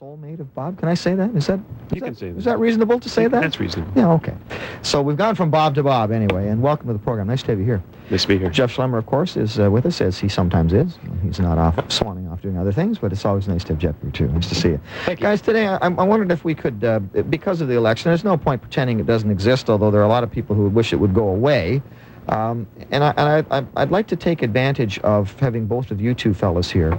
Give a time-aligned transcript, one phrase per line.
[0.00, 0.78] soulmate of Bob.
[0.78, 1.30] Can I say that?
[1.36, 2.38] Is that is You that, can say that.
[2.38, 3.40] Is that reasonable to say that?
[3.40, 3.92] That's reasonable.
[3.94, 4.34] Yeah, okay.
[4.82, 7.28] So we've gone from Bob to Bob anyway, and welcome to the program.
[7.28, 7.82] Nice to have you here.
[8.10, 8.50] Nice to be here.
[8.50, 10.98] Jeff Schlemmer, of course, is uh, with us, as he sometimes is.
[11.22, 13.94] He's not off swanning off doing other things, but it's always nice to have Jeff
[14.02, 14.28] here, too.
[14.28, 14.80] Nice to see you.
[15.04, 15.24] Thank you.
[15.24, 18.36] Guys, today I, I wondered if we could, uh, because of the election, there's no
[18.36, 20.92] point pretending it doesn't exist, although there are a lot of people who would wish
[20.92, 21.80] it would go away.
[22.28, 26.00] Um, and I, and I, I, I'd like to take advantage of having both of
[26.00, 26.98] you two fellas here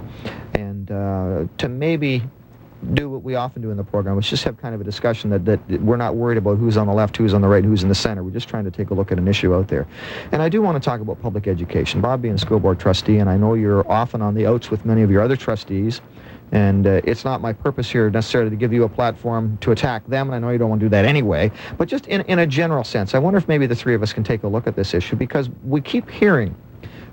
[0.54, 2.22] and uh, to maybe
[2.94, 4.84] do what we often do in the program, which is just have kind of a
[4.84, 7.64] discussion that, that we're not worried about who's on the left, who's on the right,
[7.64, 8.22] who's in the center.
[8.22, 9.86] We're just trying to take a look at an issue out there.
[10.32, 12.00] And I do want to talk about public education.
[12.00, 14.84] Bob being a school board trustee, and I know you're often on the outs with
[14.84, 16.00] many of your other trustees,
[16.52, 20.06] and uh, it's not my purpose here necessarily to give you a platform to attack
[20.06, 22.38] them, and I know you don't want to do that anyway, but just in, in
[22.38, 24.66] a general sense, I wonder if maybe the three of us can take a look
[24.66, 26.54] at this issue because we keep hearing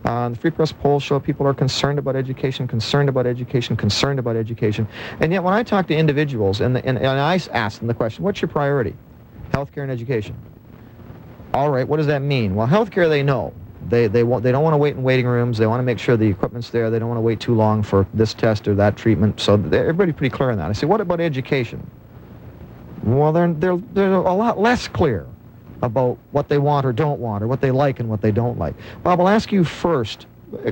[0.05, 4.19] uh, the Free Press polls show people are concerned about education, concerned about education, concerned
[4.19, 4.87] about education.
[5.21, 8.23] And yet, when I talk to individuals and, and, and I ask them the question,
[8.23, 8.95] what's your priority?
[9.51, 10.35] Healthcare and education.
[11.53, 12.55] All right, what does that mean?
[12.55, 13.53] Well, healthcare they know.
[13.89, 15.57] They, they, want, they don't want to wait in waiting rooms.
[15.57, 16.89] They want to make sure the equipment's there.
[16.89, 19.39] They don't want to wait too long for this test or that treatment.
[19.39, 20.69] So everybody's pretty clear on that.
[20.69, 21.89] I say, what about education?
[23.03, 25.27] Well, they're, they're, they're a lot less clear
[25.83, 28.57] about what they want or don't want, or what they like and what they don't
[28.57, 28.73] like.
[29.03, 30.25] Bob, I'll ask you first,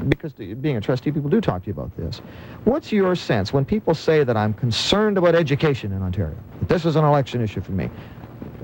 [0.10, 2.22] because being a trustee, people do talk to you about this.
[2.64, 6.86] What's your sense when people say that I'm concerned about education in Ontario, that this
[6.86, 7.90] is an election issue for me?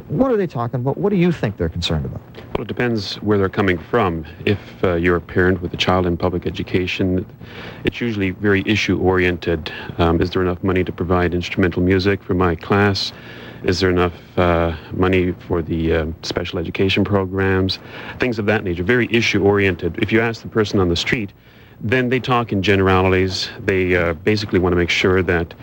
[0.07, 0.97] What are they talking about?
[0.97, 2.21] What do you think they're concerned about?
[2.55, 4.25] Well, it depends where they're coming from.
[4.45, 7.25] If uh, you're a parent with a child in public education,
[7.83, 9.69] it's usually very issue oriented.
[9.97, 13.11] Um, is there enough money to provide instrumental music for my class?
[13.63, 17.79] Is there enough uh, money for the um special education programs?
[18.19, 18.83] Things of that nature.
[18.83, 19.97] Very issue oriented.
[20.01, 21.33] If you ask the person on the street,
[21.81, 23.49] then they talk in generalities.
[23.59, 25.53] They uh, basically want to make sure that,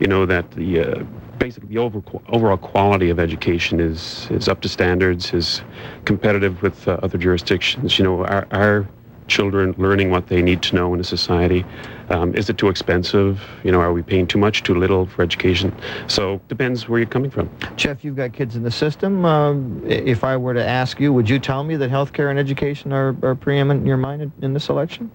[0.00, 1.04] you know, that the uh,
[1.38, 5.62] basically the over, overall quality of education is is up to standards, is
[6.04, 7.98] competitive with uh, other jurisdictions.
[7.98, 8.88] You know, our, our
[9.26, 11.64] children learning what they need to know in a society.
[12.10, 13.42] Um, is it too expensive?
[13.62, 15.74] You know, are we paying too much, too little for education?
[16.06, 17.50] So depends where you're coming from.
[17.76, 19.24] Jeff, you've got kids in the system.
[19.24, 22.92] Um, if I were to ask you, would you tell me that healthcare and education
[22.92, 25.10] are, are preeminent in your mind in, in this election?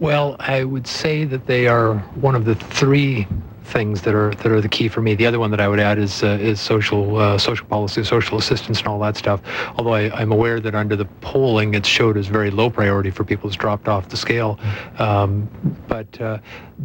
[0.00, 3.26] Well, I would say that they are one of the three
[3.64, 5.14] things that are that are the key for me.
[5.14, 8.38] The other one that I would add is uh, is social uh, social policy, social
[8.38, 9.40] assistance, and all that stuff.
[9.76, 13.24] Although I, I'm aware that under the polling, it showed as very low priority for
[13.24, 14.58] people It's dropped off the scale.
[14.98, 15.48] Um,
[15.88, 16.38] but uh,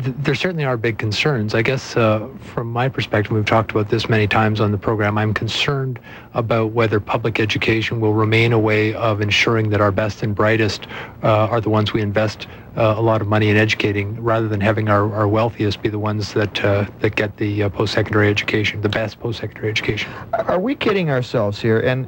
[0.03, 1.53] th- there certainly are big concerns.
[1.53, 5.17] I guess uh, from my perspective, we've talked about this many times on the program.
[5.17, 5.99] I'm concerned
[6.33, 10.87] about whether public education will remain a way of ensuring that our best and brightest
[11.23, 12.47] uh, are the ones we invest
[12.77, 15.99] uh, a lot of money in educating, rather than having our, our wealthiest be the
[15.99, 20.11] ones that uh, that get the uh, post-secondary education, the best post-secondary education.
[20.33, 21.79] Are we kidding ourselves here?
[21.79, 22.07] And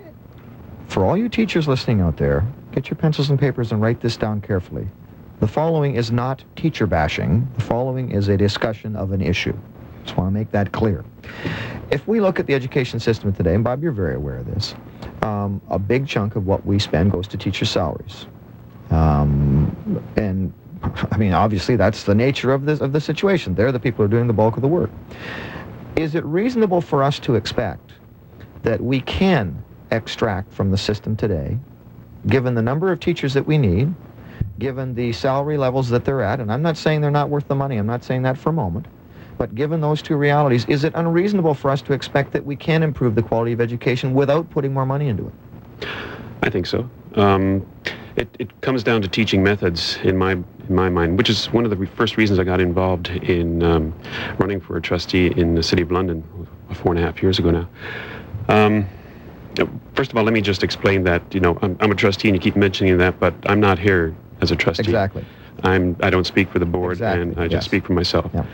[0.88, 4.18] for all you teachers listening out there, get your pencils and papers and write this
[4.18, 4.88] down carefully.
[5.40, 7.48] The following is not teacher bashing.
[7.56, 9.58] The following is a discussion of an issue.
[10.04, 11.04] Just want to make that clear.
[11.90, 14.76] If we look at the education system today, and Bob, you're very aware of this,
[15.22, 18.28] um, a big chunk of what we spend goes to teacher salaries.
[18.92, 20.54] Um, and
[21.12, 23.56] I mean, obviously, that's the nature of this of the situation.
[23.56, 24.92] They're the people who are doing the bulk of the work.
[25.96, 27.92] Is it reasonable for us to expect
[28.64, 31.58] that we can extract from the system today,
[32.28, 33.94] given the number of teachers that we need,
[34.60, 37.56] given the salary levels that they're at, and I'm not saying they're not worth the
[37.56, 38.86] money, I'm not saying that for a moment,
[39.38, 42.84] but given those two realities, is it unreasonable for us to expect that we can
[42.84, 45.88] improve the quality of education without putting more money into it?
[46.44, 46.90] I think so.
[47.16, 47.66] Um,
[48.16, 51.66] it, it comes down to teaching methods in my in my mind, which is one
[51.66, 53.94] of the first reasons I got involved in um,
[54.38, 56.24] running for a trustee in the city of London
[56.74, 57.70] four and a half years ago now.
[58.48, 58.88] Um,
[59.96, 62.36] first of all, let me just explain that you know I'm, I'm a trustee, and
[62.36, 64.84] you keep mentioning that, but I'm not here as a trustee.
[64.84, 65.26] Exactly.
[65.64, 67.52] I'm I don't speak for the board, Exactly, and I yes.
[67.52, 68.32] just speak for myself.
[68.34, 68.46] Yeah.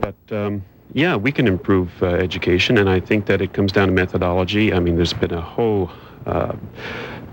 [0.00, 0.64] But um,
[0.94, 4.72] yeah, we can improve uh, education, and I think that it comes down to methodology.
[4.72, 5.90] I mean, there's been a whole
[6.26, 6.54] uh,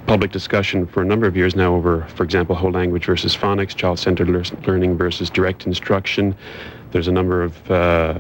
[0.09, 3.75] public discussion for a number of years now over, for example, whole language versus phonics,
[3.75, 6.35] child-centered lear- learning versus direct instruction.
[6.89, 8.17] There's a number of uh,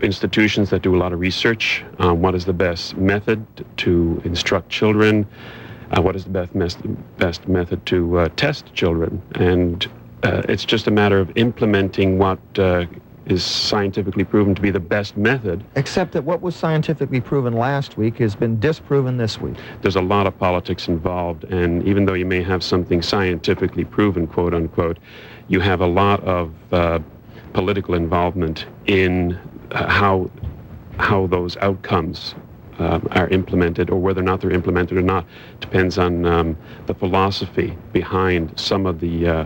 [0.00, 3.44] institutions that do a lot of research on what is the best method
[3.76, 5.26] to instruct children,
[5.90, 6.78] uh, what is the best, mes-
[7.18, 9.86] best method to uh, test children, and
[10.22, 12.86] uh, it's just a matter of implementing what uh,
[13.28, 15.64] is scientifically proven to be the best method.
[15.76, 19.56] Except that what was scientifically proven last week has been disproven this week.
[19.82, 24.26] There's a lot of politics involved, and even though you may have something scientifically proven,
[24.26, 24.98] quote unquote,
[25.48, 26.98] you have a lot of uh,
[27.52, 29.38] political involvement in
[29.72, 30.30] uh, how
[30.98, 32.34] how those outcomes
[32.78, 35.24] uh, are implemented or whether or not they're implemented or not
[35.60, 39.44] depends on um, the philosophy behind some of the uh,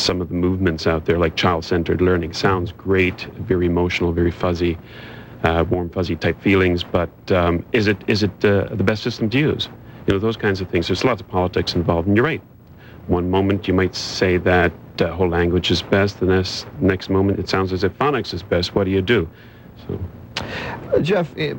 [0.00, 2.32] some of the movements out there, like child-centered learning.
[2.32, 4.78] Sounds great, very emotional, very fuzzy,
[5.42, 9.30] uh, warm, fuzzy type feelings, but um, is it is it uh, the best system
[9.30, 9.68] to use?
[10.06, 10.88] You know, those kinds of things.
[10.88, 12.42] There's lots of politics involved, and you're right.
[13.06, 17.38] One moment you might say that uh, whole language is best, the next next moment
[17.38, 18.74] it sounds as if phonics is best.
[18.74, 19.28] What do you do?
[19.86, 19.98] So.
[21.02, 21.52] Jeff, eh,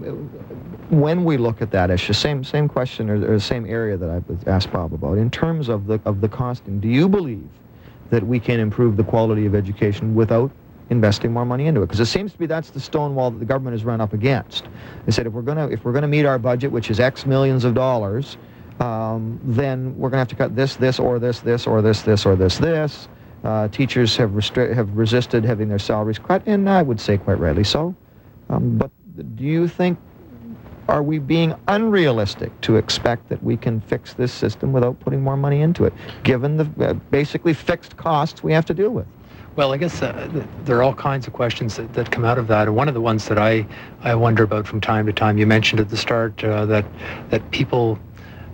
[0.89, 4.09] when we look at that issue, same same question or, or the same area that
[4.09, 7.47] I asked Bob about, in terms of the of the costing, do you believe
[8.09, 10.51] that we can improve the quality of education without
[10.89, 11.85] investing more money into it?
[11.85, 14.13] Because it seems to be that's the stone wall that the government has run up
[14.13, 14.65] against.
[15.05, 17.65] They said if we're gonna if we're gonna meet our budget, which is X millions
[17.65, 18.37] of dollars,
[18.79, 22.25] um, then we're gonna have to cut this, this, or this, this, or this, this,
[22.25, 23.07] or this, this.
[23.43, 27.39] Uh, teachers have restri- have resisted having their salaries cut, and I would say quite
[27.39, 27.95] rightly so.
[28.49, 28.91] Um, but
[29.35, 29.97] do you think
[30.89, 35.37] are we being unrealistic to expect that we can fix this system without putting more
[35.37, 35.93] money into it,
[36.23, 39.05] given the uh, basically fixed costs we have to deal with?
[39.55, 40.29] Well, I guess uh,
[40.63, 42.67] there are all kinds of questions that, that come out of that.
[42.67, 43.67] And one of the ones that I,
[44.01, 46.85] I wonder about from time to time, you mentioned at the start uh, that,
[47.29, 47.99] that people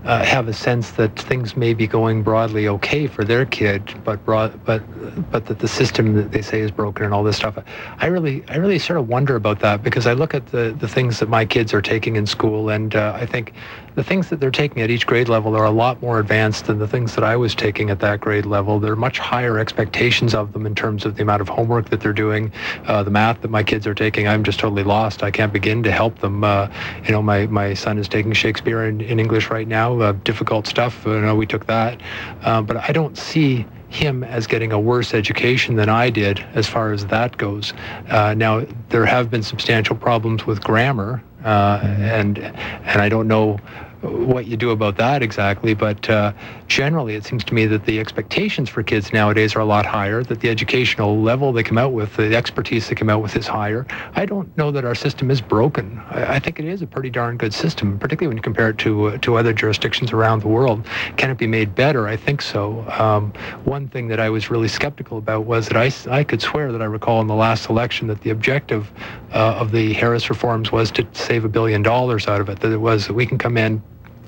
[0.06, 4.24] uh, have a sense that things may be going broadly okay for their kid, but
[4.24, 4.84] broad, but
[5.32, 7.58] but that the system that they say is broken and all this stuff.
[8.00, 10.88] I really I really sort of wonder about that because I look at the the
[10.88, 13.54] things that my kids are taking in school, and uh, I think
[13.96, 16.80] the things that they're taking at each grade level are a lot more advanced than
[16.80, 18.80] the things that I was taking at that grade level.
[18.80, 22.02] There are much higher expectations of them in terms of the amount of homework that
[22.02, 22.52] they're doing,
[22.86, 24.28] uh, the math that my kids are taking.
[24.28, 25.24] I'm just totally lost.
[25.24, 26.44] I can't begin to help them.
[26.44, 26.68] Uh,
[27.06, 30.68] you know, my, my son is taking Shakespeare in, in English right now, uh, difficult
[30.68, 31.06] stuff.
[31.06, 32.02] You know, we took that.
[32.42, 36.68] Uh, but I don't see him as getting a worse education than I did as
[36.68, 37.74] far as that goes.
[38.10, 43.60] Uh, now, there have been substantial problems with grammar, uh, and and I don't know
[44.06, 46.34] what you do about that exactly, but uh,
[46.68, 50.24] generally it seems to me that the expectations for kids nowadays are a lot higher,
[50.24, 53.48] that the educational level they come out with, the expertise they come out with is
[53.48, 53.86] higher.
[54.16, 56.02] I don't know that our system is broken.
[56.10, 58.78] I, I think it is a pretty darn good system, particularly when you compare it
[58.80, 60.86] to, uh, to other jurisdictions around the world.
[61.18, 62.08] Can it be made better?
[62.08, 62.86] I think so.
[63.00, 63.34] Um,
[63.64, 66.82] one thing that I was really skeptical about was that I, I could swear that
[66.82, 68.92] I recall in the last election that the objective
[69.34, 72.72] uh, of the Harris reforms was to save a billion dollars out of it, that
[72.72, 73.84] it was that we can come in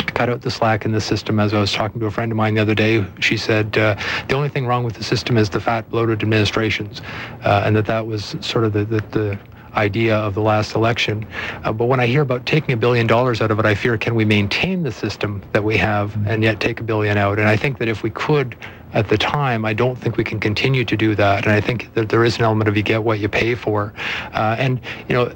[0.07, 1.39] cut out the slack in the system.
[1.39, 3.95] As I was talking to a friend of mine the other day, she said uh,
[4.27, 7.01] the only thing wrong with the system is the fat, bloated administrations,
[7.43, 9.39] uh, and that that was sort of the, the, the
[9.75, 11.25] idea of the last election.
[11.63, 13.97] Uh, but when I hear about taking a billion dollars out of it, I fear
[13.97, 17.39] can we maintain the system that we have and yet take a billion out?
[17.39, 18.57] And I think that if we could
[18.93, 21.45] at the time, I don't think we can continue to do that.
[21.45, 23.93] And I think that there is an element of you get what you pay for.
[24.33, 25.33] Uh, and, you know,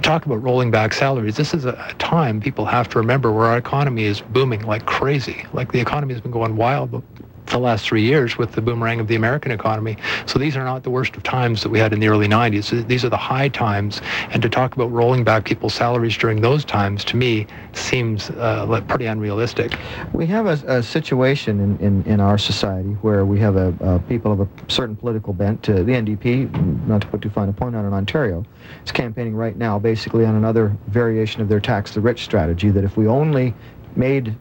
[0.00, 1.36] talk about rolling back salaries.
[1.36, 5.44] This is a time people have to remember where our economy is booming like crazy.
[5.52, 7.02] Like the economy has been going wild
[7.46, 9.96] the last three years with the boomerang of the American economy.
[10.26, 12.86] So these are not the worst of times that we had in the early 90s.
[12.86, 14.00] These are the high times.
[14.30, 18.80] And to talk about rolling back people's salaries during those times, to me, seems uh,
[18.88, 19.76] pretty unrealistic.
[20.12, 23.98] We have a, a situation in, in, in, our society where we have a, a
[23.98, 25.62] people of a certain political bent.
[25.64, 28.44] to the NDP, not to put too fine a point on it, Ontario,
[28.84, 32.84] is campaigning right now basically on another variation of their tax the rich strategy, that
[32.84, 33.54] if we only
[33.96, 34.34] made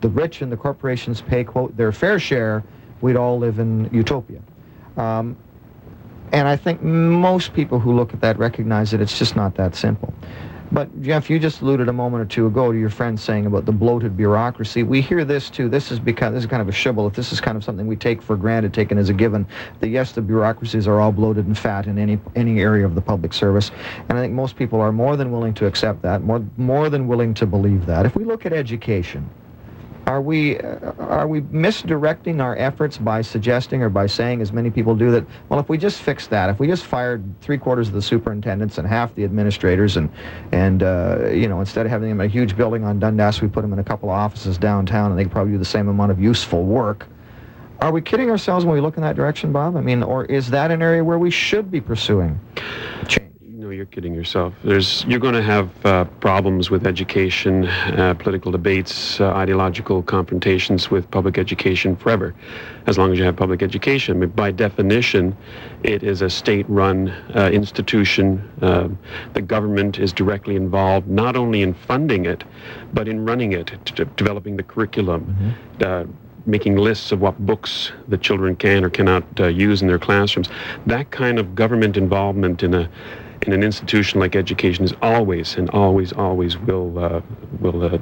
[0.00, 2.64] the rich and the corporations pay, quote, their fair share,
[3.00, 4.40] we'd all live in utopia.
[4.96, 5.36] Um,
[6.32, 9.74] and I think most people who look at that recognize that it's just not that
[9.74, 10.14] simple.
[10.72, 13.64] But Jeff, you just alluded a moment or two ago to your friend saying about
[13.66, 14.84] the bloated bureaucracy.
[14.84, 15.68] We hear this too.
[15.68, 17.14] This is because this is kind of a shibboleth.
[17.14, 19.48] This is kind of something we take for granted, taken as a given.
[19.80, 23.00] That yes, the bureaucracies are all bloated and fat in any any area of the
[23.00, 23.72] public service,
[24.08, 27.08] and I think most people are more than willing to accept that, more more than
[27.08, 28.06] willing to believe that.
[28.06, 29.28] If we look at education,
[30.06, 34.94] are we are we misdirecting our efforts by suggesting or by saying, as many people
[34.94, 37.94] do, that well, if we just fix that, if we just fired three quarters of
[37.94, 40.10] the superintendents and half the administrators, and
[40.52, 43.48] and uh, you know instead of having them in a huge building on Dundas, we
[43.48, 45.88] put them in a couple of offices downtown, and they could probably do the same
[45.88, 47.06] amount of useful work.
[47.80, 49.76] Are we kidding ourselves when we look in that direction, Bob?
[49.76, 52.38] I mean, or is that an area where we should be pursuing
[53.08, 53.29] change?
[53.72, 54.54] You're kidding yourself.
[54.64, 60.90] There's, you're going to have uh, problems with education, uh, political debates, uh, ideological confrontations
[60.90, 62.34] with public education forever,
[62.86, 64.20] as long as you have public education.
[64.20, 65.36] But by definition,
[65.82, 68.48] it is a state-run uh, institution.
[68.62, 68.88] Uh,
[69.34, 72.44] the government is directly involved not only in funding it,
[72.92, 73.72] but in running it,
[74.16, 75.24] developing the curriculum.
[75.24, 76.04] Mm-hmm uh,
[76.46, 80.48] making lists of what books the children can or cannot uh, use in their classrooms.
[80.86, 82.90] That kind of government involvement in a
[83.42, 87.20] in an institution like education is always and always always will uh,
[87.60, 87.98] will uh,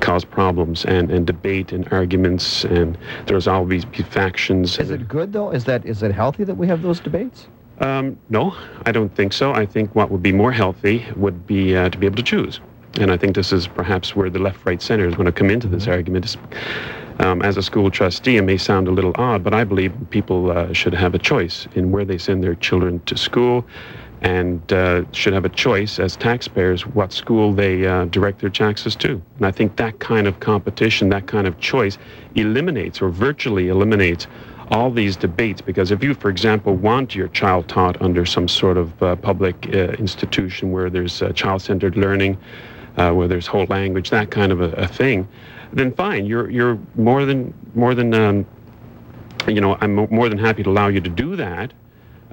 [0.00, 2.96] cause problems and, and debate and arguments and
[3.26, 4.78] there's always be factions.
[4.78, 5.50] Is it good though?
[5.50, 7.48] Is that is it healthy that we have those debates?
[7.80, 8.56] Um, no,
[8.86, 9.52] I don't think so.
[9.52, 12.60] I think what would be more healthy would be uh, to be able to choose.
[13.00, 15.50] And I think this is perhaps where the left, right, center is going to come
[15.50, 15.92] into this mm-hmm.
[15.92, 16.36] argument.
[17.18, 20.50] Um, as a school trustee, it may sound a little odd, but I believe people
[20.50, 23.64] uh, should have a choice in where they send their children to school
[24.24, 28.96] and uh, should have a choice as taxpayers what school they uh, direct their taxes
[28.96, 29.20] to.
[29.36, 31.98] And I think that kind of competition, that kind of choice,
[32.34, 34.26] eliminates or virtually eliminates
[34.70, 38.78] all these debates because if you, for example, want your child taught under some sort
[38.78, 42.38] of uh, public uh, institution where there's uh, child-centered learning,
[42.96, 45.28] uh, where there's whole language, that kind of a, a, thing,
[45.74, 48.46] then fine, you're you're more than more than um,
[49.46, 51.74] you know, I'm more than happy to allow you to do that.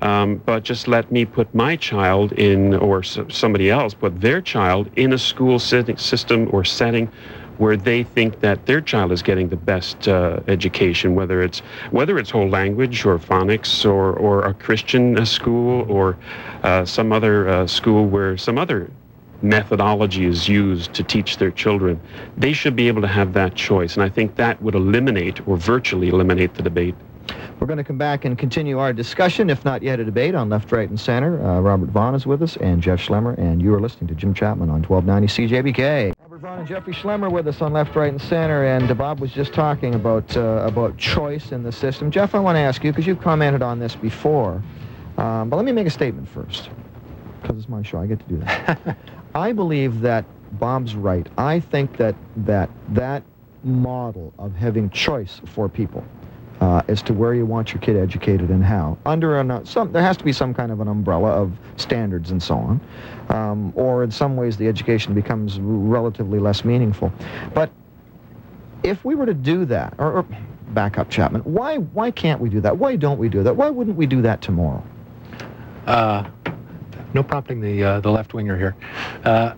[0.01, 4.89] Um, but just let me put my child in, or somebody else put their child
[4.96, 7.10] in a school system or setting
[7.58, 11.60] where they think that their child is getting the best uh, education, whether it's
[11.91, 16.17] whether it's whole language or phonics or or a Christian uh, school or
[16.63, 18.89] uh, some other uh, school where some other
[19.43, 22.00] methodology is used to teach their children.
[22.38, 25.58] They should be able to have that choice, and I think that would eliminate or
[25.58, 26.96] virtually eliminate the debate.
[27.62, 30.50] We're going to come back and continue our discussion, if not yet a debate, on
[30.50, 31.39] left, right, and center.
[31.46, 34.34] Uh, Robert Vaughn is with us, and Jeff Schlemmer, and you are listening to Jim
[34.34, 36.13] Chapman on 1290 CJBK.
[36.24, 39.32] Robert Vaughn and Jeffrey Schlemmer with us on left, right, and center, and Bob was
[39.32, 42.10] just talking about uh, about choice in the system.
[42.10, 44.63] Jeff, I want to ask you because you've commented on this before,
[45.20, 46.72] um, but let me make a statement first,
[47.44, 48.00] because it's my show.
[48.00, 48.98] I get to do that.
[49.36, 51.30] I believe that Bob's right.
[51.38, 53.22] I think that that that
[53.63, 56.03] model of having choice for people
[56.62, 58.98] uh, as to where you want your kid educated and how.
[59.06, 62.32] Under an, uh, some, there has to be some kind of an umbrella of standards
[62.32, 62.82] and so on,
[63.30, 67.12] um, or in some ways the education becomes relatively less meaningful.
[67.53, 67.72] But
[68.84, 70.25] if we were to do that, or, or
[70.70, 72.77] back up, Chapman, why why can't we do that?
[72.77, 73.56] Why don't we do that?
[73.56, 74.84] Why wouldn't we do that tomorrow?
[75.88, 76.30] Uh,
[77.13, 78.75] no prompting the uh, the left winger here.
[79.24, 79.56] Uh,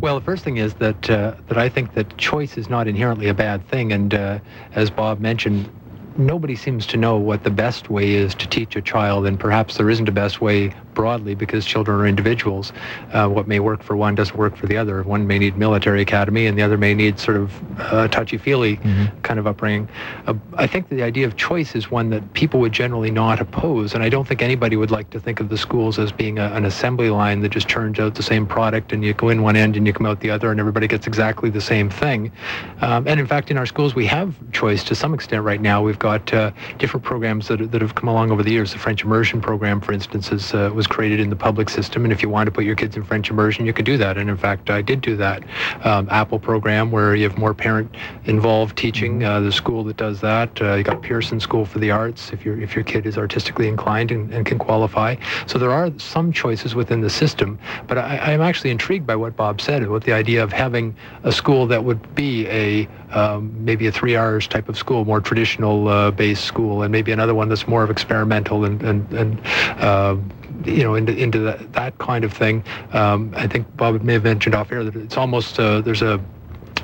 [0.00, 3.28] well, the first thing is that uh, that I think that choice is not inherently
[3.28, 4.38] a bad thing, and uh,
[4.74, 5.68] as Bob mentioned,
[6.18, 9.76] nobody seems to know what the best way is to teach a child, and perhaps
[9.76, 12.72] there isn't a best way broadly because children are individuals.
[13.12, 15.04] Uh, what may work for one doesn't work for the other.
[15.04, 19.20] One may need military academy, and the other may need sort of uh, touchy-feely mm-hmm.
[19.20, 19.88] kind of upbringing.
[20.26, 23.94] Uh, I think the idea of choice is one that people would generally not oppose,
[23.94, 26.46] and I don't think anybody would like to think of the schools as being a,
[26.46, 29.54] an assembly line that just turns out the same product, and you go in one
[29.54, 32.32] end and you come out the other, and everybody gets exactly the same thing.
[32.80, 35.80] Um, and in fact, in our schools, we have choice to some extent right now.
[35.80, 38.72] We've got uh, different programs that, that have come along over the years.
[38.72, 42.12] The French immersion program, for instance, is, uh, was created in the public system, and
[42.12, 44.18] if you want to put your kids in French immersion, you could do that.
[44.18, 45.42] And in fact, I did do that.
[45.84, 49.20] Um, Apple program where you have more parent-involved teaching.
[49.20, 49.28] Mm-hmm.
[49.28, 50.60] Uh, the school that does that.
[50.60, 53.68] Uh, you got Pearson School for the Arts if your if your kid is artistically
[53.68, 55.16] inclined and, and can qualify.
[55.46, 57.58] So there are some choices within the system.
[57.86, 61.32] But I, am actually intrigued by what Bob said about the idea of having a
[61.32, 65.88] school that would be a um, maybe a three R's type of school, more traditional
[65.88, 69.40] uh, based school, and maybe another one that's more of experimental and and and
[69.80, 70.16] uh,
[70.64, 72.64] you know, into into that, that kind of thing.
[72.92, 76.20] Um, I think Bob may have mentioned off air that it's almost uh, there's a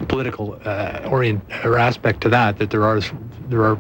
[0.09, 3.01] political uh, orient or aspect to that that there are
[3.49, 3.79] there are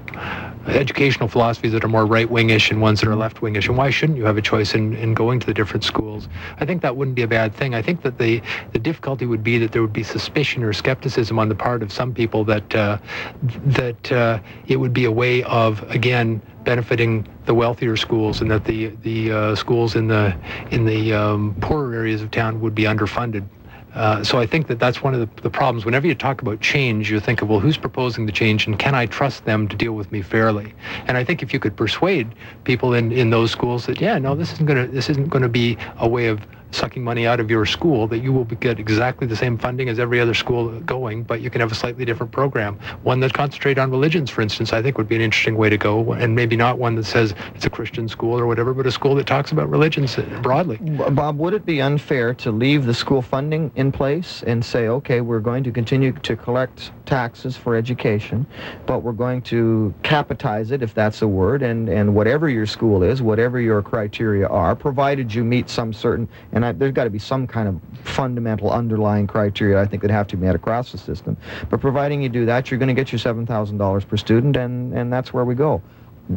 [0.66, 3.68] educational philosophies that are more right-wingish and ones that are left-wingish.
[3.68, 6.28] And why shouldn't you have a choice in, in going to the different schools?
[6.58, 7.74] I think that wouldn't be a bad thing.
[7.74, 11.38] I think that the the difficulty would be that there would be suspicion or skepticism
[11.38, 12.98] on the part of some people that uh,
[13.42, 18.64] that uh, it would be a way of again benefiting the wealthier schools, and that
[18.64, 20.36] the the uh, schools in the
[20.70, 23.46] in the um, poorer areas of town would be underfunded.
[23.94, 25.84] Uh, so I think that that's one of the, the, problems.
[25.84, 28.92] Whenever you talk about change, you think of, well, who's proposing the change and can
[28.92, 30.74] I trust them to deal with me fairly?
[31.06, 34.34] And I think if you could persuade people in, in those schools that, yeah, no,
[34.34, 36.40] this isn't going to this isn't going to be a way of
[36.74, 39.98] sucking money out of your school that you will get exactly the same funding as
[39.98, 42.78] every other school going, but you can have a slightly different program.
[43.02, 45.78] One that concentrates on religions, for instance, I think would be an interesting way to
[45.78, 48.90] go, and maybe not one that says it's a Christian school or whatever, but a
[48.90, 50.76] school that talks about religions broadly.
[50.78, 55.20] Bob, would it be unfair to leave the school funding in place and say, okay,
[55.20, 58.46] we're going to continue to collect taxes for education,
[58.86, 63.02] but we're going to capitize it, if that's a word, and, and whatever your school
[63.02, 67.10] is, whatever your criteria are, provided you meet some certain, and I, there's got to
[67.10, 70.92] be some kind of fundamental underlying criteria I think that have to be met across
[70.92, 71.36] the system.
[71.70, 75.12] But providing you do that, you're going to get your $7,000 per student, and, and
[75.12, 75.82] that's where we go.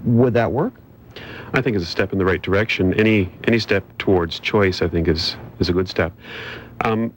[0.04, 0.74] Would that work?
[1.54, 2.94] I think is a step in the right direction.
[2.94, 6.14] Any any step towards choice, I think, is is a good step.
[6.82, 7.14] Um,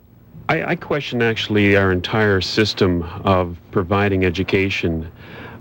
[0.49, 5.11] I, I, question actually our entire system of providing education.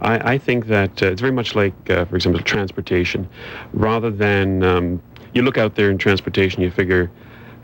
[0.02, 3.28] I, I think that uh, it's very much like, uh, for example, transportation.
[3.74, 5.02] Rather than um,
[5.34, 7.12] you look out there in transportation, you figure.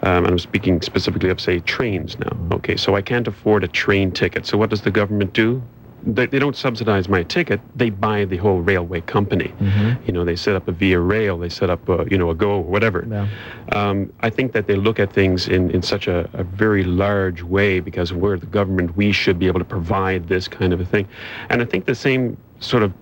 [0.05, 2.37] Um, and I'm speaking specifically of, say, trains now.
[2.53, 4.45] Okay, so I can't afford a train ticket.
[4.45, 5.61] So what does the government do?
[6.05, 7.59] they, they don't subsidize my ticket.
[7.75, 9.53] They buy the whole railway company.
[9.59, 10.05] Mm-hmm.
[10.05, 12.35] You know, they set up a Via Rail, they set up, a, you know, a
[12.35, 13.05] Go or whatever.
[13.09, 13.27] Yeah.
[13.71, 17.41] Um, I think that they look at things in, in such a, a very large
[17.41, 20.85] way because we're the government, we should be able to provide this kind of a
[20.85, 21.07] thing.
[21.49, 22.93] And I think the same sort of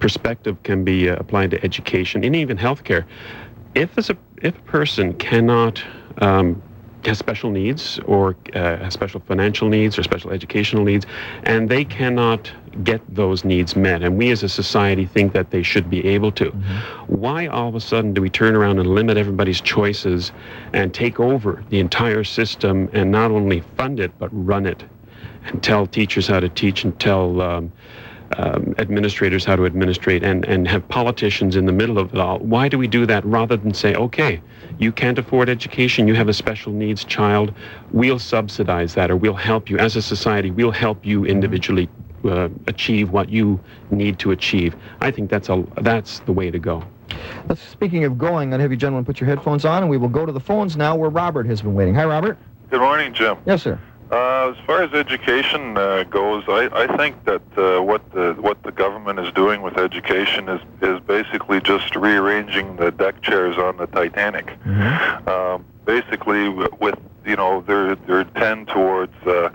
[0.00, 3.04] perspective can be uh, applied to education and even healthcare.
[3.74, 5.82] If, a, if a person cannot
[6.18, 6.62] um,
[7.04, 11.06] has special needs or uh, has special financial needs or special educational needs,
[11.44, 12.52] and they cannot
[12.84, 14.02] get those needs met.
[14.02, 16.50] And we as a society think that they should be able to.
[16.50, 17.14] Mm-hmm.
[17.14, 20.32] Why all of a sudden do we turn around and limit everybody's choices
[20.72, 24.84] and take over the entire system and not only fund it, but run it
[25.46, 27.72] and tell teachers how to teach and tell um,
[28.36, 32.38] um, administrators how to administrate and, and have politicians in the middle of it all.
[32.38, 34.40] Why do we do that rather than say, okay,
[34.78, 37.54] you can't afford education, you have a special needs child,
[37.90, 41.88] we'll subsidize that or we'll help you as a society, we'll help you individually
[42.24, 43.58] uh, achieve what you
[43.90, 44.76] need to achieve.
[45.00, 46.82] I think that's, a, that's the way to go.
[47.54, 50.26] speaking of going, I'd have you gentlemen put your headphones on and we will go
[50.26, 51.94] to the phones now where Robert has been waiting.
[51.94, 52.36] Hi, Robert.
[52.70, 53.38] Good morning, Jim.
[53.46, 53.80] Yes, sir.
[54.10, 58.62] Uh, as far as education uh, goes, I, I think that uh, what the what
[58.62, 63.76] the government is doing with education is is basically just rearranging the deck chairs on
[63.76, 64.46] the Titanic.
[64.64, 65.28] Mm-hmm.
[65.28, 69.50] Um, basically, with you know, they're they're tend towards uh,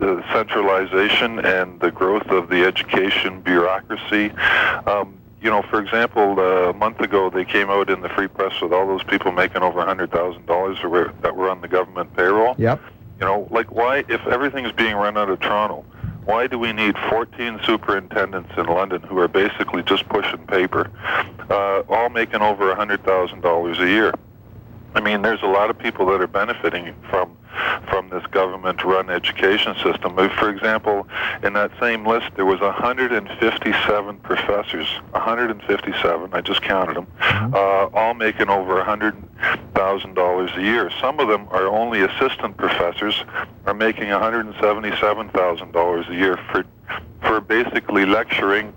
[0.00, 4.30] the centralization and the growth of the education bureaucracy.
[4.86, 8.26] Um, you know, for example, uh, a month ago they came out in the free
[8.26, 10.78] press with all those people making over a hundred thousand dollars
[11.22, 12.56] that were on the government payroll.
[12.58, 12.80] Yep.
[13.20, 15.84] You know, like why, if everything is being run out of Toronto,
[16.24, 20.90] why do we need 14 superintendents in London who are basically just pushing paper,
[21.48, 24.12] uh, all making over $100,000 a year?
[24.94, 27.35] I mean, there's a lot of people that are benefiting from
[27.88, 30.14] from this government-run education system.
[30.14, 31.08] For example,
[31.42, 36.32] in that same list, there was 157 professors, 157.
[36.32, 37.54] I just counted them, mm-hmm.
[37.54, 40.90] uh, all making over $100,000 a year.
[41.00, 43.24] Some of them are only assistant professors,
[43.66, 46.64] are making $177,000 a year for
[47.22, 48.72] for basically lecturing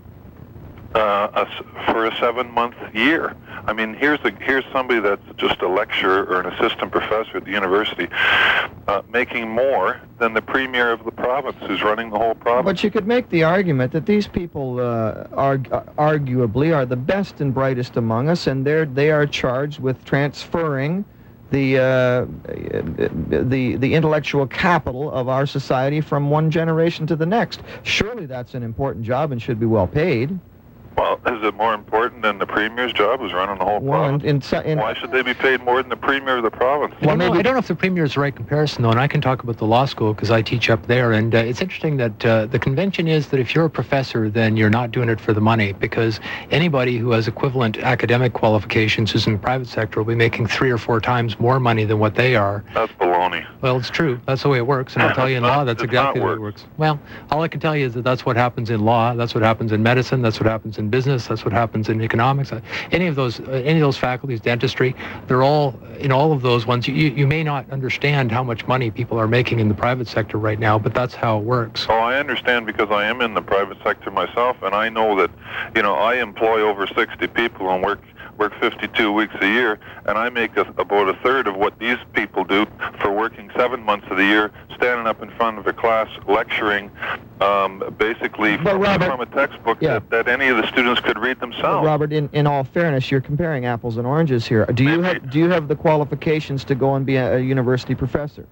[0.94, 3.36] uh, a, for a seven-month year.
[3.66, 7.50] I mean, here's here's somebody that's just a lecturer or an assistant professor at the
[7.50, 8.08] university,
[8.88, 12.64] uh, making more than the premier of the province, who's running the whole province.
[12.64, 17.52] But you could make the argument that these people, uh, arguably, are the best and
[17.54, 21.04] brightest among us, and they're they are charged with transferring
[21.50, 22.26] the uh,
[23.28, 27.60] the the intellectual capital of our society from one generation to the next.
[27.82, 30.38] Surely that's an important job and should be well paid.
[30.96, 34.52] Well, is it more important than the premier's job, who's running the whole well, province?
[34.52, 36.94] In, in, in, Why should they be paid more than the premier of the province?
[37.00, 39.06] Well, maybe, I don't know if the premier is the right comparison, though, and I
[39.06, 41.12] can talk about the law school because I teach up there.
[41.12, 44.56] And uh, it's interesting that uh, the convention is that if you're a professor, then
[44.56, 49.26] you're not doing it for the money because anybody who has equivalent academic qualifications who's
[49.26, 52.14] in the private sector will be making three or four times more money than what
[52.14, 52.64] they are.
[52.74, 53.46] That's baloney.
[53.62, 54.20] Well, it's true.
[54.26, 54.94] That's the way it works.
[54.94, 56.64] And I'll tell you in law, that's exactly the way it works.
[56.76, 57.00] Well,
[57.30, 59.14] all I can tell you is that that's what happens in law.
[59.14, 60.20] That's what happens in medicine.
[60.20, 61.28] That's what happens in business.
[61.28, 62.52] That's what happens in economics.
[62.52, 64.96] Uh, any of those, uh, any of those faculties, dentistry,
[65.28, 66.88] they're all in all of those ones.
[66.88, 70.38] You, you may not understand how much money people are making in the private sector
[70.38, 71.86] right now, but that's how it works.
[71.88, 75.30] Oh, I understand because I am in the private sector myself, and I know that,
[75.76, 78.00] you know, I employ over 60 people and work
[78.40, 81.98] work 52 weeks a year, and I make a, about a third of what these
[82.14, 82.66] people do
[82.98, 86.90] for working seven months of the year, standing up in front of a class, lecturing,
[87.42, 89.98] um, basically from, Robert, from, a textbook yeah.
[89.98, 91.62] that, that, any of the students could read themselves.
[91.62, 94.64] But Robert, in, in all fairness, you're comparing apples and oranges here.
[94.64, 97.94] Do you have do you have the qualifications to go and be a, a university
[97.94, 98.46] professor?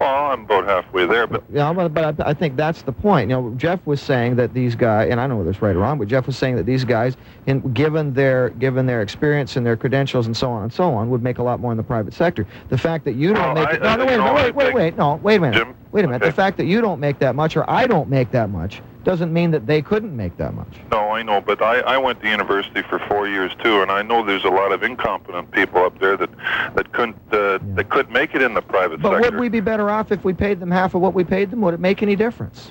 [0.00, 3.30] Well, I'm about halfway there, but yeah, but, but I, I, think that's the point.
[3.30, 5.74] You know, Jeff was saying that these guys, and I don't know whether it's right
[5.74, 9.56] or wrong, but Jeff was saying that these guys, in given their given their experience
[9.56, 11.76] and their credentials and so on and so on, would make a lot more in
[11.76, 12.46] the private sector.
[12.68, 14.96] The fact that you don't make I, it, no, no, wait, no, wait, wait, wait,
[14.96, 15.74] no, wait a minute, Jim?
[15.92, 16.22] Wait a minute.
[16.22, 16.30] Okay.
[16.30, 19.32] The fact that you don't make that much or I don't make that much doesn't
[19.32, 20.68] mean that they couldn't make that much.
[20.90, 24.02] No, I know, but I, I went to university for four years too, and I
[24.02, 26.30] know there's a lot of incompetent people up there that
[26.74, 27.58] that couldn't uh, yeah.
[27.74, 29.30] that could make it in the private but sector.
[29.30, 31.50] But would we be better off if we paid them half of what we paid
[31.50, 31.62] them?
[31.62, 32.70] Would it make any difference?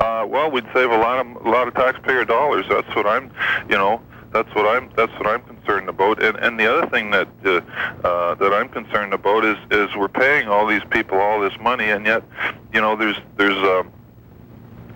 [0.00, 2.66] Uh, well, we'd save a lot of a lot of taxpayer dollars.
[2.68, 3.32] That's what I'm,
[3.68, 4.00] you know.
[4.32, 6.22] That's what I'm that's what I'm concerned about.
[6.22, 7.60] And and the other thing that uh,
[8.06, 11.90] uh, that I'm concerned about is is we're paying all these people all this money,
[11.90, 12.22] and yet,
[12.72, 13.82] you know, there's there's uh,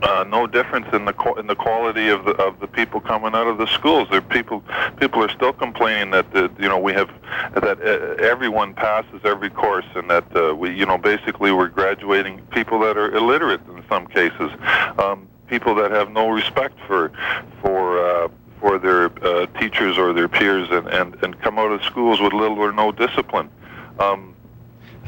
[0.03, 3.35] uh, no difference in the qu- in the quality of the of the people coming
[3.35, 4.09] out of the schools.
[4.11, 4.63] There people
[4.99, 7.11] people are still complaining that the, you know we have
[7.55, 12.41] that uh, everyone passes every course and that uh, we you know basically we're graduating
[12.51, 14.51] people that are illiterate in some cases,
[14.99, 17.13] um, people that have no respect for
[17.61, 17.99] for.
[17.99, 18.29] Uh,
[18.61, 22.33] for their uh, teachers or their peers, and, and, and come out of schools with
[22.33, 23.51] little or no discipline.
[23.99, 24.35] Um,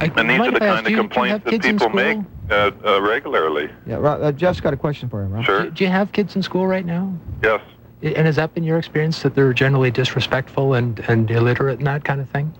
[0.00, 2.18] I, and these are the if ask, kind of you complaints that people make
[2.50, 3.70] uh, uh, regularly.
[3.86, 5.44] Yeah, Ro- uh, Jeff's got a question for you, Rob.
[5.44, 5.64] Sure.
[5.64, 7.12] Do, do you have kids in school right now?
[7.42, 7.60] Yes.
[8.02, 12.04] And has that been your experience that they're generally disrespectful and, and illiterate and that
[12.04, 12.54] kind of thing?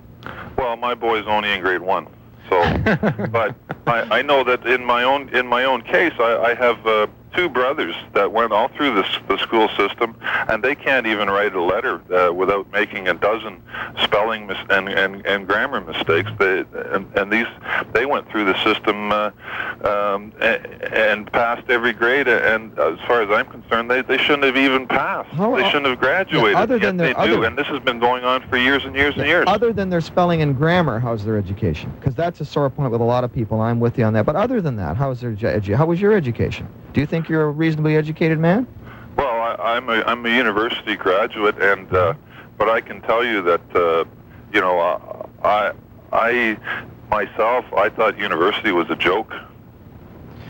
[0.56, 2.08] Well, my boy's only in grade one,
[2.48, 2.60] so.
[3.30, 3.54] but
[3.86, 7.06] I, I know that in my own in my own case, I, I have uh,
[7.34, 10.16] two brothers that went all through this the school system,
[10.48, 13.62] and they can't even write a letter uh, without making a dozen
[14.04, 16.30] spelling mis- and, and and grammar mistakes.
[16.38, 17.46] They and, and these
[17.92, 19.30] they went through the system uh,
[19.84, 22.28] um, and, and passed every grade.
[22.28, 25.30] And as far as I'm concerned, they, they shouldn't have even passed.
[25.30, 26.54] How- they shouldn't have graduated.
[26.56, 28.84] other yet than they their do, other- and this has been going on for years
[28.84, 29.44] and years and years.
[29.48, 31.92] Other than their spelling and grammar, how's their education?
[31.98, 33.60] Because that's a sore point with a lot of people.
[33.60, 34.26] I'm with you on that.
[34.26, 35.34] But other than that, how's their
[35.76, 36.68] how was your education?
[36.92, 38.66] Do you think you're a reasonably educated man?
[39.16, 42.14] Well, I, I'm a I'm a university graduate, and uh,
[42.58, 44.04] but I can tell you that uh,
[44.52, 45.72] you know uh, I
[46.12, 46.58] I
[47.10, 49.32] myself I thought university was a joke,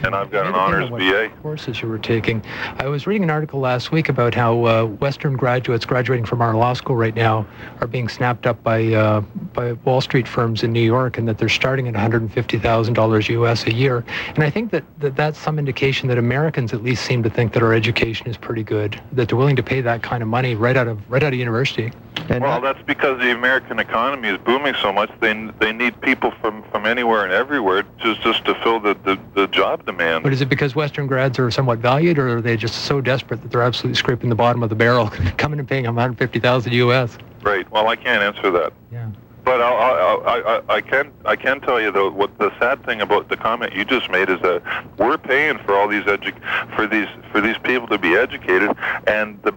[0.03, 1.31] and I've got an honors BA.
[1.43, 2.43] Courses you were taking.
[2.79, 6.55] I was reading an article last week about how uh, Western graduates graduating from our
[6.55, 7.47] law school right now
[7.81, 9.21] are being snapped up by uh,
[9.53, 13.73] by Wall Street firms in New York, and that they're starting at $150,000 US a
[13.73, 14.05] year.
[14.35, 17.53] And I think that, that that's some indication that Americans at least seem to think
[17.53, 20.55] that our education is pretty good, that they're willing to pay that kind of money
[20.55, 21.93] right out of right out of university.
[22.29, 25.11] And Well, that's because the American economy is booming so much.
[25.21, 29.19] They they need people from from anywhere and everywhere just just to fill the the,
[29.35, 30.23] the job demand.
[30.23, 33.43] But is it because Western grads are somewhat valued, or are they just so desperate
[33.43, 37.17] that they're absolutely scraping the bottom of the barrel, coming and paying 150,000 US?
[37.43, 37.71] Right.
[37.73, 38.73] Well, I can't answer that.
[38.93, 39.11] Yeah.
[39.45, 42.85] But I'll, I'll, I, I, I can I can tell you though what the sad
[42.85, 44.63] thing about the comment you just made is that
[44.99, 46.39] we're paying for all these edu-
[46.77, 49.55] for these for these people to be educated, and the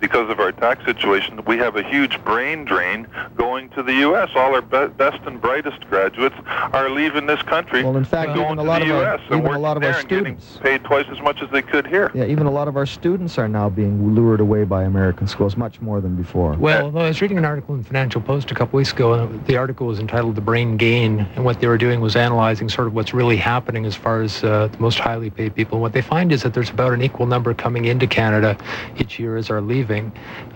[0.00, 3.06] because of our tax situation, we have a huge brain drain
[3.36, 4.30] going to the U.S.
[4.34, 8.44] All our be- best and brightest graduates are leaving this country, Well, in fact, going
[8.46, 9.20] even to a lot the of our- U.S.
[9.30, 11.42] and even a working lot of our there and getting students- paid twice as much
[11.42, 12.10] as they could here.
[12.14, 15.56] yeah, even a lot of our students are now being lured away by American schools,
[15.56, 16.52] much more than before.
[16.58, 19.56] Well, I was reading an article in Financial Post a couple weeks ago, and the
[19.56, 22.94] article was entitled "The Brain Gain," and what they were doing was analyzing sort of
[22.94, 25.76] what's really happening as far as uh, the most highly paid people.
[25.76, 28.56] And what they find is that there's about an equal number coming into Canada
[28.98, 29.87] each year as are leaving.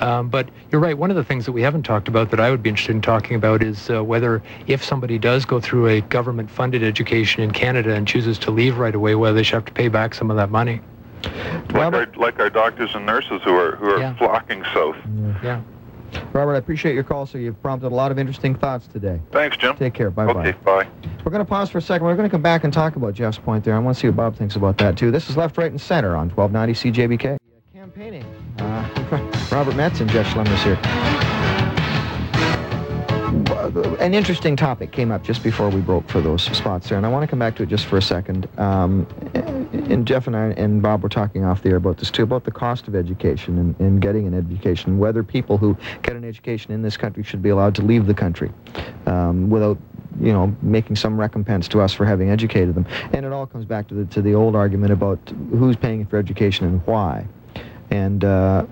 [0.01, 0.97] Um, but you're right.
[0.97, 3.03] One of the things that we haven't talked about that I would be interested in
[3.03, 7.95] talking about is uh, whether, if somebody does go through a government-funded education in Canada
[7.95, 10.37] and chooses to leave right away, whether they should have to pay back some of
[10.37, 10.81] that money.
[11.25, 14.15] Like Robert- our like our doctors and nurses who are who are Yeah.
[14.17, 14.97] flocking south.
[15.43, 15.61] Yeah.
[16.35, 17.25] Robert, I appreciate your call.
[17.25, 19.19] So you've prompted a lot of interesting thoughts today.
[19.31, 19.75] Thanks, Jim.
[19.77, 20.11] Take care.
[20.11, 20.49] Bye bye.
[20.49, 20.87] Okay, bye.
[21.25, 22.07] We're going to pause for a second.
[22.07, 23.75] We're going to come back and talk about Jeff's point there.
[23.75, 25.11] I want to see what Bob thinks about that, too.
[25.11, 27.37] This is Left, Right, and Center on 1290 CJBK.
[27.95, 28.25] Campaigning.
[28.59, 30.79] Uh, Robert Metz and Jeff Schlemmer's here.
[34.01, 37.11] An interesting topic came up just before we broke for those spots there, and I
[37.11, 38.49] want to come back to it just for a second.
[38.59, 42.23] Um, and Jeff and I and Bob were talking off the air about this too,
[42.23, 46.25] about the cost of education and, and getting an education, whether people who get an
[46.25, 48.51] education in this country should be allowed to leave the country
[49.05, 49.77] um, without
[50.19, 52.87] you know, making some recompense to us for having educated them.
[53.13, 55.19] And it all comes back to the to the old argument about
[55.51, 57.27] who's paying for education and why.
[57.93, 58.65] And uh,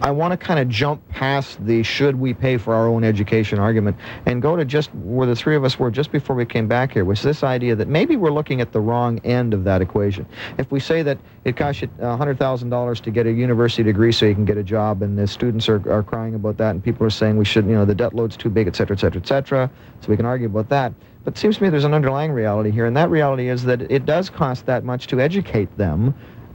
[0.00, 3.58] I want to kind of jump past the should we pay for our own education
[3.58, 6.66] argument and go to just where the three of us were just before we came
[6.66, 9.82] back here, was this idea that maybe we're looking at the wrong end of that
[9.82, 10.24] equation.
[10.56, 14.34] If we say that it costs you $100,000 to get a university degree so you
[14.34, 17.10] can get a job, and the students are, are crying about that, and people are
[17.10, 19.26] saying we should, you know, the debt load's too big, et cetera, et cetera, et
[19.26, 20.94] cetera, so we can argue about that.
[21.24, 23.82] But it seems to me there's an underlying reality here, and that reality is that
[23.90, 26.14] it does cost that much to educate them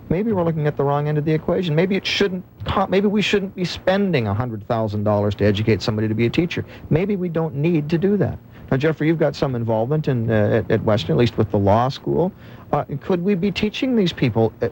[0.09, 1.75] maybe we're looking at the wrong end of the equation.
[1.75, 2.45] Maybe it shouldn't.
[2.89, 6.65] Maybe we shouldn't be spending hundred thousand dollars to educate somebody to be a teacher.
[6.89, 8.37] Maybe we don't need to do that.
[8.71, 11.59] Now, Jeffrey, you've got some involvement in uh, at, at Western, at least with the
[11.59, 12.31] law school.
[12.71, 14.71] Uh, could we be teaching these people at,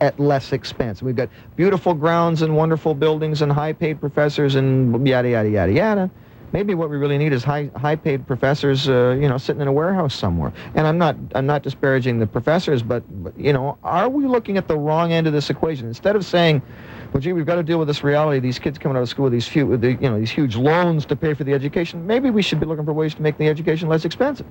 [0.00, 1.02] at less expense?
[1.02, 6.10] We've got beautiful grounds and wonderful buildings and high-paid professors and yada yada yada yada.
[6.52, 9.68] Maybe what we really need is high high paid professors, uh, you know, sitting in
[9.68, 10.52] a warehouse somewhere.
[10.74, 14.56] And I'm not I'm not disparaging the professors, but, but you know, are we looking
[14.56, 15.86] at the wrong end of this equation?
[15.86, 16.62] Instead of saying,
[17.12, 18.40] well, gee, we've got to deal with this reality.
[18.40, 20.56] These kids coming out of school with these few, with the, you know, these huge
[20.56, 22.06] loans to pay for the education.
[22.06, 24.46] Maybe we should be looking for ways to make the education less expensive.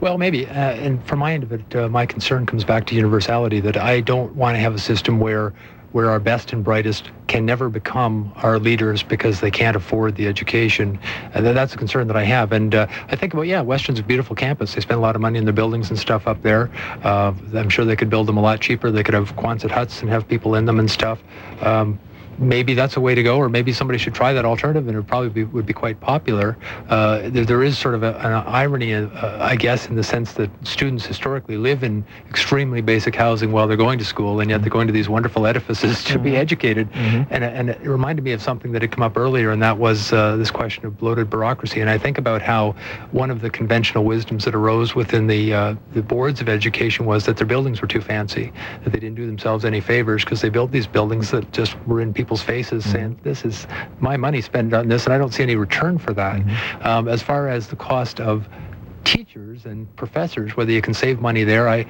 [0.00, 0.46] Well, maybe.
[0.46, 3.60] Uh, and from my end of it, uh, my concern comes back to universality.
[3.60, 5.52] That I don't want to have a system where
[5.92, 10.26] where our best and brightest can never become our leaders because they can't afford the
[10.26, 10.98] education.
[11.34, 12.52] And that's a concern that I have.
[12.52, 14.74] And uh, I think about, yeah, Western's a beautiful campus.
[14.74, 16.70] They spend a lot of money in their buildings and stuff up there.
[17.02, 18.90] Uh, I'm sure they could build them a lot cheaper.
[18.90, 21.22] They could have Quonset huts and have people in them and stuff.
[21.62, 21.98] Um,
[22.38, 25.06] maybe that's a way to go, or maybe somebody should try that alternative, and it
[25.06, 26.56] probably be, would be quite popular.
[26.88, 30.32] Uh, there, there is sort of a, an irony, uh, I guess, in the sense
[30.34, 34.62] that students historically live in extremely basic housing while they're going to school, and yet
[34.62, 36.22] they're going to these wonderful edifices to mm-hmm.
[36.22, 36.90] be educated.
[36.92, 37.32] Mm-hmm.
[37.32, 40.12] And, and it reminded me of something that had come up earlier, and that was
[40.12, 41.80] uh, this question of bloated bureaucracy.
[41.80, 42.74] And I think about how
[43.10, 47.26] one of the conventional wisdoms that arose within the uh, the boards of education was
[47.26, 48.52] that their buildings were too fancy,
[48.84, 52.00] that they didn't do themselves any favors because they built these buildings that just were
[52.00, 52.92] in people's faces mm-hmm.
[52.92, 53.66] saying, "This is
[53.98, 56.86] my money spent on this, and I don't see any return for that." Mm-hmm.
[56.86, 58.48] Um, as far as the cost of
[59.04, 61.86] teachers and professors, whether you can save money there, I,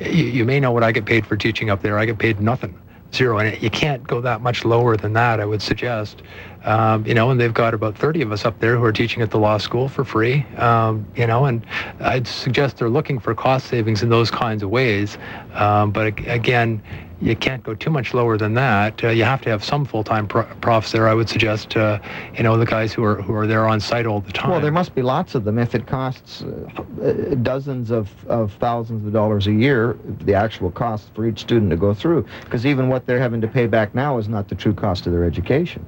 [0.00, 1.98] you, you may know what I get paid for teaching up there.
[1.98, 2.78] I get paid nothing
[3.14, 5.40] zero, and you can't go that much lower than that.
[5.40, 6.22] I would suggest,
[6.64, 9.22] um, you know, and they've got about 30 of us up there who are teaching
[9.22, 11.64] at the law school for free, um, you know, and
[12.00, 15.16] I'd suggest they're looking for cost savings in those kinds of ways.
[15.52, 16.82] Um, but again,
[17.20, 19.02] you can't go too much lower than that.
[19.02, 21.08] Uh, you have to have some full-time pro- profs there.
[21.08, 21.98] I would suggest, uh,
[22.36, 24.50] you know, the guys who are who are there on site all the time.
[24.50, 25.58] Well, there must be lots of them.
[25.58, 31.14] If it costs uh, dozens of, of thousands of dollars a year, the actual cost
[31.14, 34.18] for each student to go through, because even what they're having to pay back now
[34.18, 35.86] is not the true cost of their education.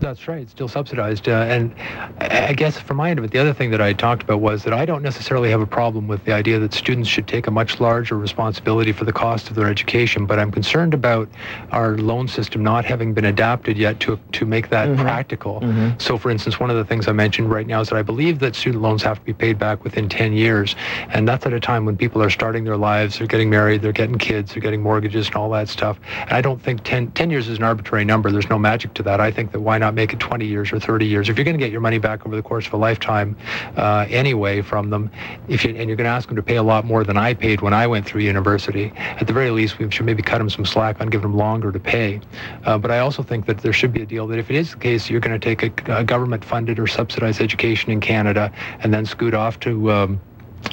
[0.00, 0.42] That's right.
[0.42, 1.28] It's still subsidized.
[1.28, 1.74] Uh, and
[2.20, 4.64] I guess from my end of it, the other thing that I talked about was
[4.64, 7.50] that I don't necessarily have a problem with the idea that students should take a
[7.50, 11.28] much larger responsibility for the cost of their education, but I'm concerned about
[11.72, 15.02] our loan system not having been adapted yet to to make that mm-hmm.
[15.02, 15.60] practical.
[15.60, 15.98] Mm-hmm.
[15.98, 18.38] So, for instance, one of the things I mentioned right now is that I believe
[18.40, 20.76] that student loans have to be paid back within 10 years,
[21.10, 23.92] and that's at a time when people are starting their lives, they're getting married, they're
[23.92, 25.98] getting kids, they're getting mortgages and all that stuff.
[26.22, 28.30] And I don't think 10, 10 years is an arbitrary number.
[28.30, 29.20] There's no magic to that.
[29.20, 31.28] I think that why not make it 20 years or 30 years?
[31.28, 33.36] If you're going to get your money back over the course of a lifetime
[33.76, 35.10] uh, anyway from them,
[35.48, 37.34] if you, and you're going to ask them to pay a lot more than I
[37.34, 40.50] paid when I went through university, at the very least, we should maybe cut them
[40.54, 42.20] some slack on giving them longer to pay.
[42.64, 44.70] Uh, but I also think that there should be a deal that if it is
[44.70, 48.94] the case, you're going to take a, a government-funded or subsidized education in Canada and
[48.94, 50.20] then scoot off to um,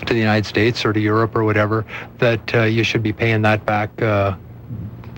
[0.05, 1.85] to the United States or to Europe or whatever,
[2.19, 4.01] that uh, you should be paying that back.
[4.01, 4.35] Uh,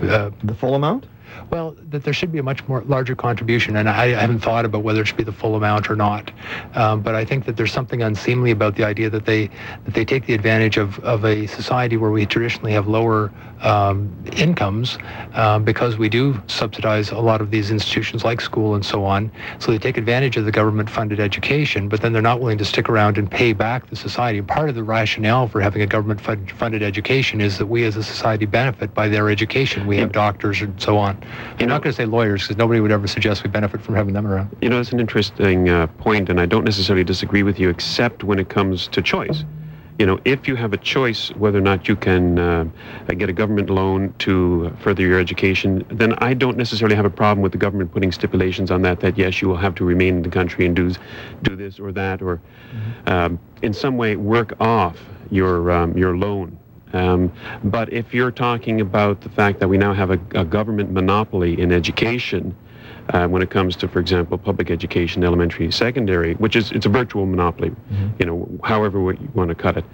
[0.02, 1.06] uh the full amount?
[1.50, 4.64] Well, that there should be a much more larger contribution, and I, I haven't thought
[4.64, 6.30] about whether it should be the full amount or not.
[6.74, 9.48] Um, but I think that there's something unseemly about the idea that they
[9.84, 13.32] that they take the advantage of, of a society where we traditionally have lower
[13.64, 14.98] um, incomes
[15.34, 19.30] um, because we do subsidize a lot of these institutions like school and so on.
[19.58, 22.88] So they take advantage of the government-funded education, but then they're not willing to stick
[22.88, 24.38] around and pay back the society.
[24.38, 28.02] And part of the rationale for having a government-funded education is that we as a
[28.02, 29.86] society benefit by their education.
[29.86, 31.23] We have doctors and so on.
[31.58, 34.14] I'm not going to say lawyers because nobody would ever suggest we benefit from having
[34.14, 34.56] them around.
[34.60, 38.24] You know, it's an interesting uh, point, and I don't necessarily disagree with you, except
[38.24, 39.44] when it comes to choice.
[39.98, 42.64] You know, if you have a choice whether or not you can uh,
[43.16, 47.42] get a government loan to further your education, then I don't necessarily have a problem
[47.42, 48.98] with the government putting stipulations on that.
[49.00, 50.92] That yes, you will have to remain in the country and do
[51.42, 53.08] do this or that, or mm-hmm.
[53.08, 54.98] um, in some way work off
[55.30, 56.58] your um, your loan
[56.94, 57.32] um,
[57.64, 61.60] but if you're talking about the fact that we now have a, a government monopoly
[61.60, 62.54] in education,
[63.10, 66.88] uh, when it comes to, for example, public education, elementary, secondary, which is it's a
[66.88, 68.08] virtual monopoly, mm-hmm.
[68.18, 69.84] you know, however you want to cut it,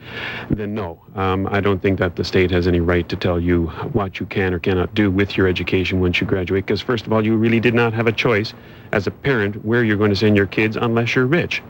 [0.50, 3.66] then no, um, I don't think that the state has any right to tell you
[3.92, 6.66] what you can or cannot do with your education once you graduate.
[6.66, 8.54] Because first of all, you really did not have a choice
[8.92, 11.62] as a parent where you're going to send your kids unless you're rich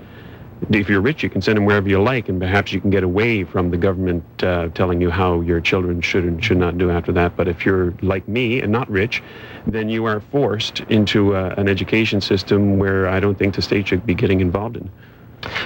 [0.68, 3.02] if you're rich, you can send them wherever you like, and perhaps you can get
[3.02, 6.90] away from the government uh, telling you how your children should and should not do
[6.90, 7.36] after that.
[7.36, 9.22] But if you're like me and not rich,
[9.66, 13.88] then you are forced into uh, an education system where I don't think the state
[13.88, 14.90] should be getting involved in.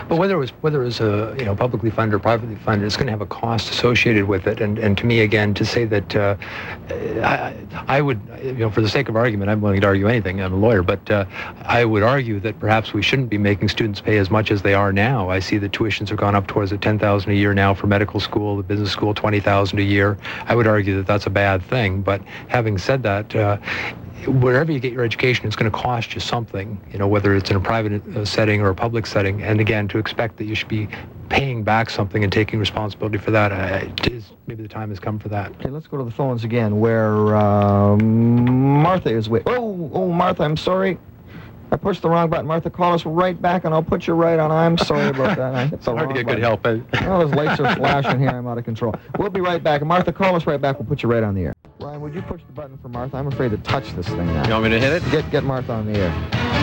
[0.09, 2.87] But whether it was whether it was a you know publicly funded or privately funded,
[2.87, 4.61] it's going to have a cost associated with it.
[4.61, 6.37] And and to me again, to say that uh,
[6.91, 7.55] I,
[7.89, 10.41] I would you know for the sake of argument, I'm willing to argue anything.
[10.41, 11.25] I'm a lawyer, but uh,
[11.63, 14.75] I would argue that perhaps we shouldn't be making students pay as much as they
[14.75, 15.31] are now.
[15.31, 17.87] I see the tuitions have gone up towards a ten thousand a year now for
[17.87, 20.19] medical school, the business school twenty thousand a year.
[20.47, 22.03] I would argue that that's a bad thing.
[22.03, 23.35] But having said that.
[23.35, 23.59] Uh,
[24.27, 27.50] wherever you get your education, it's going to cost you something, you know, whether it's
[27.50, 29.42] in a private uh, setting or a public setting.
[29.42, 30.88] And again, to expect that you should be
[31.29, 34.98] paying back something and taking responsibility for that, uh, it is, maybe the time has
[35.00, 35.53] come for that.
[35.53, 39.42] Okay, let's go to the phones again where um, Martha is with.
[39.46, 40.98] Oh, oh, Martha, I'm sorry.
[41.72, 42.46] I pushed the wrong button.
[42.46, 44.53] Martha, call us right back and I'll put you right on.
[44.53, 45.55] I'm sorry about that.
[45.55, 46.64] I hit It's hard to get good help.
[46.66, 46.79] eh?
[47.00, 48.29] Well, those lights are flashing here.
[48.29, 48.94] I'm out of control.
[49.18, 49.83] We'll be right back.
[49.83, 50.79] Martha, call us right back.
[50.79, 51.55] We'll put you right on the air.
[51.85, 53.18] Ryan, would you push the button for Martha?
[53.18, 54.47] I'm afraid to touch this thing now.
[54.47, 55.11] You want me to hit it?
[55.11, 56.11] Get get Martha on the air.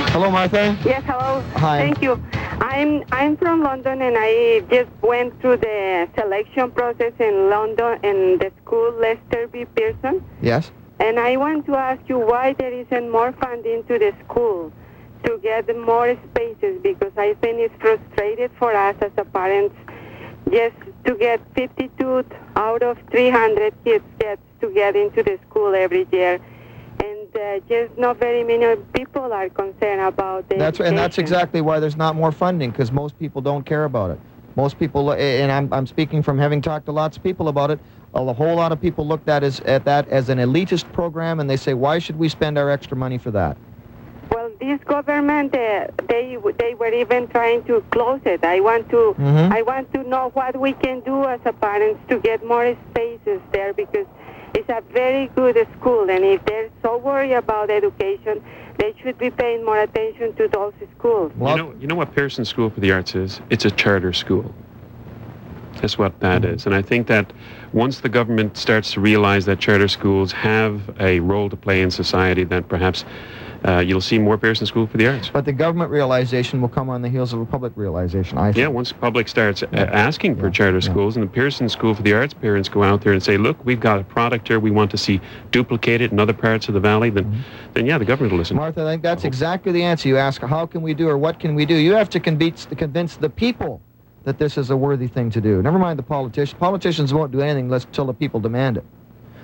[0.09, 0.75] Hello, Martha.
[0.83, 1.41] Yes, hello.
[1.57, 1.77] Hi.
[1.77, 2.19] Thank you.
[2.59, 8.39] I'm I'm from London and I just went through the selection process in London in
[8.39, 9.65] the school Lester B.
[9.75, 10.25] Pearson.
[10.41, 10.71] Yes.
[10.99, 14.73] And I want to ask you why there isn't more funding to the school
[15.25, 19.75] to get more spaces because I think it's frustrated for us as a parents
[20.51, 26.07] just to get 52 out of 300 kids gets to get into the school every
[26.11, 26.39] year.
[27.03, 31.61] And uh, just not very many people are concerned about the That's and that's exactly
[31.61, 34.19] why there's not more funding because most people don't care about it.
[34.55, 37.79] Most people, and I'm, I'm speaking from having talked to lots of people about it.
[38.13, 41.49] A whole lot of people looked at as at that as an elitist program, and
[41.49, 43.55] they say, why should we spend our extra money for that?
[44.29, 48.43] Well, this government, uh, they they were even trying to close it.
[48.43, 49.51] I want to Mhm.
[49.53, 53.39] I want to know what we can do as a parents to get more spaces
[53.53, 54.05] there because
[54.53, 58.41] it's a very good school, and if they're so worried about education,
[58.77, 61.31] they should be paying more attention to those schools.
[61.35, 63.41] Well, you know, you know what Pearson School for the Arts is?
[63.49, 64.53] It's a charter school.
[65.81, 66.65] That's what that is.
[66.65, 67.31] And I think that
[67.73, 71.91] once the government starts to realize that charter schools have a role to play in
[71.91, 73.05] society, that perhaps
[73.63, 75.29] uh, you'll see more Pearson School for the Arts.
[75.29, 78.39] but the government realization will come on the heels of a public realization.
[78.39, 78.57] I think.
[78.57, 80.91] Yeah, once the public starts uh, asking for Yeah, charter yeah.
[80.91, 83.63] schools and the Pearson School for the Arts parents go out there and say, look,
[83.63, 86.79] we've got a product here we want to see duplicated in other parts of the
[86.79, 87.41] valley, then, Mm-hmm.
[87.73, 88.57] then yeah, the government will listen.
[88.57, 90.09] Martha, I think that's exactly the answer.
[90.09, 91.75] You ask, how can we do or what can we do?
[91.75, 93.79] You have to convince, convince the people
[94.23, 95.61] that this is a worthy thing to do.
[95.61, 96.53] Never mind the politicians.
[96.59, 98.83] Politicians won't do anything unless till the people demand it.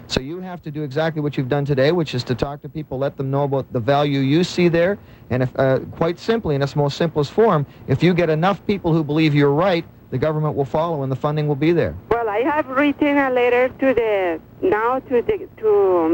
[0.10, 2.70] So you have to do exactly what you've done today, which is to talk to
[2.70, 4.98] people, let them know about the value you see there,
[5.30, 8.94] and if, uh, quite simply, in its most simplest form, if you get enough people
[8.94, 11.94] who believe you're right, the government will follow and the funding will be there.
[12.10, 15.66] Well, I have written a letter to the now to the to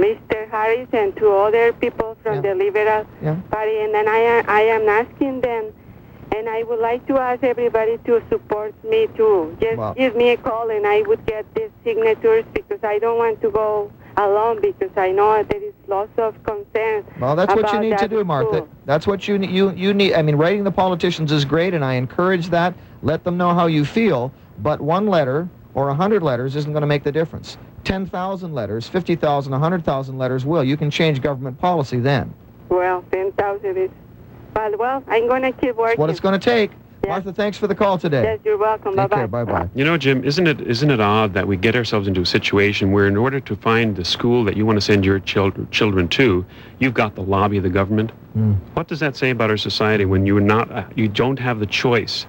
[0.02, 0.50] Mr.
[0.50, 2.42] Harris and to other people from Yeah.
[2.42, 3.36] the Liberal Yeah.
[3.52, 5.66] Party, and then I am, I am asking them,
[6.36, 9.56] and I would like to ask everybody to support me too.
[9.60, 13.18] Just Well- give me a call, and I would get these signatures because I don't
[13.18, 17.04] want to go alone because I know there is lots of concern.
[17.20, 18.58] Well, that's what you need to do, Martha.
[18.58, 18.68] school.
[18.86, 20.14] That's what you you you need.
[20.14, 22.74] I mean, writing the politicians is great, and I encourage that.
[23.02, 24.32] Let them know how you feel.
[24.60, 27.58] But one letter or a hundred letters isn't going to make the difference.
[27.84, 30.64] Ten thousand letters, fifty thousand, a hundred thousand letters will.
[30.64, 32.34] You can change government policy then.
[32.70, 33.90] Well, ten thousand is.
[34.54, 36.00] But well, I'm gonna keep working.
[36.00, 36.72] What it's going to take.
[37.04, 37.10] Yeah.
[37.10, 38.24] Martha, thanks for the call today.
[38.24, 38.96] Yes, you're welcome.
[38.96, 39.28] Take Bye care.
[39.28, 39.44] bye.
[39.44, 39.70] Bye bye.
[39.76, 42.92] You know, Jim, isn't it isn't it odd that we get ourselves into a situation
[42.94, 46.08] where, in order to find the school that you want to send your children children
[46.10, 46.46] to,
[46.80, 48.12] you've got the lobby of the government?
[48.38, 48.56] Mm.
[48.76, 51.66] What does that say about our society when you're not uh, you don't have the
[51.66, 52.26] choice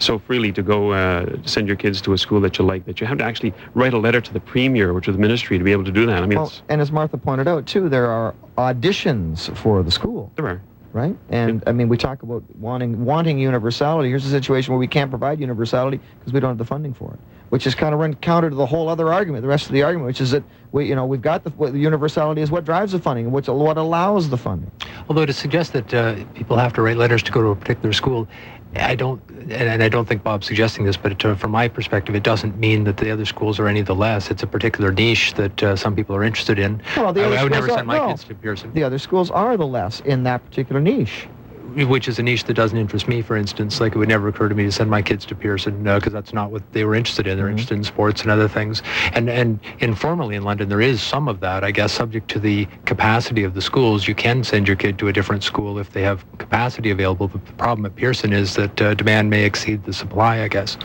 [0.00, 3.00] so freely to go uh, send your kids to a school that you like that
[3.00, 5.64] you have to actually write a letter to the premier or to the ministry to
[5.64, 6.24] be able to do that?
[6.24, 10.32] I mean, Well, and as Martha pointed out too, there are auditions for the school.
[10.34, 10.60] there are.
[10.98, 11.16] Right?
[11.30, 14.08] And I mean, we talk about wanting wanting universality.
[14.08, 17.14] Here's a situation where we can't provide universality because we don't have the funding for
[17.14, 19.72] it, which is kind of run counter to the whole other argument, the rest of
[19.72, 22.64] the argument, which is that we, you know, we've got the, the universality is what
[22.64, 24.70] drives the funding and which what allows the funding.
[25.08, 27.92] Although to suggest that uh, people have to write letters to go to a particular
[27.92, 28.28] school,
[28.76, 32.22] I don't, and, I don't think Bob's suggesting this, but uh, from my perspective, it
[32.22, 34.30] doesn't mean that the other schools are any the less.
[34.30, 36.82] It's a particular niche that uh, some people are interested in.
[36.96, 38.08] Well, the other I would schools never are- send my no.
[38.08, 41.26] kids to Pearson, The other schools are the less in that particular niche.
[41.74, 43.80] Which is a niche that doesn't interest me, for instance.
[43.80, 46.32] Like it would never occur to me to send my kids to Pearson because that's
[46.32, 47.36] not what they were interested in.
[47.36, 47.52] They're Mhm.
[47.52, 48.82] interested in sports and other things.
[49.14, 52.66] And and informally in London, there is some of that, I guess, subject to the
[52.86, 54.08] capacity of the schools.
[54.08, 57.28] You can send your kid to a different school if they have capacity available.
[57.28, 60.76] But the problem at Pearson is that uh, demand may exceed the supply, I guess.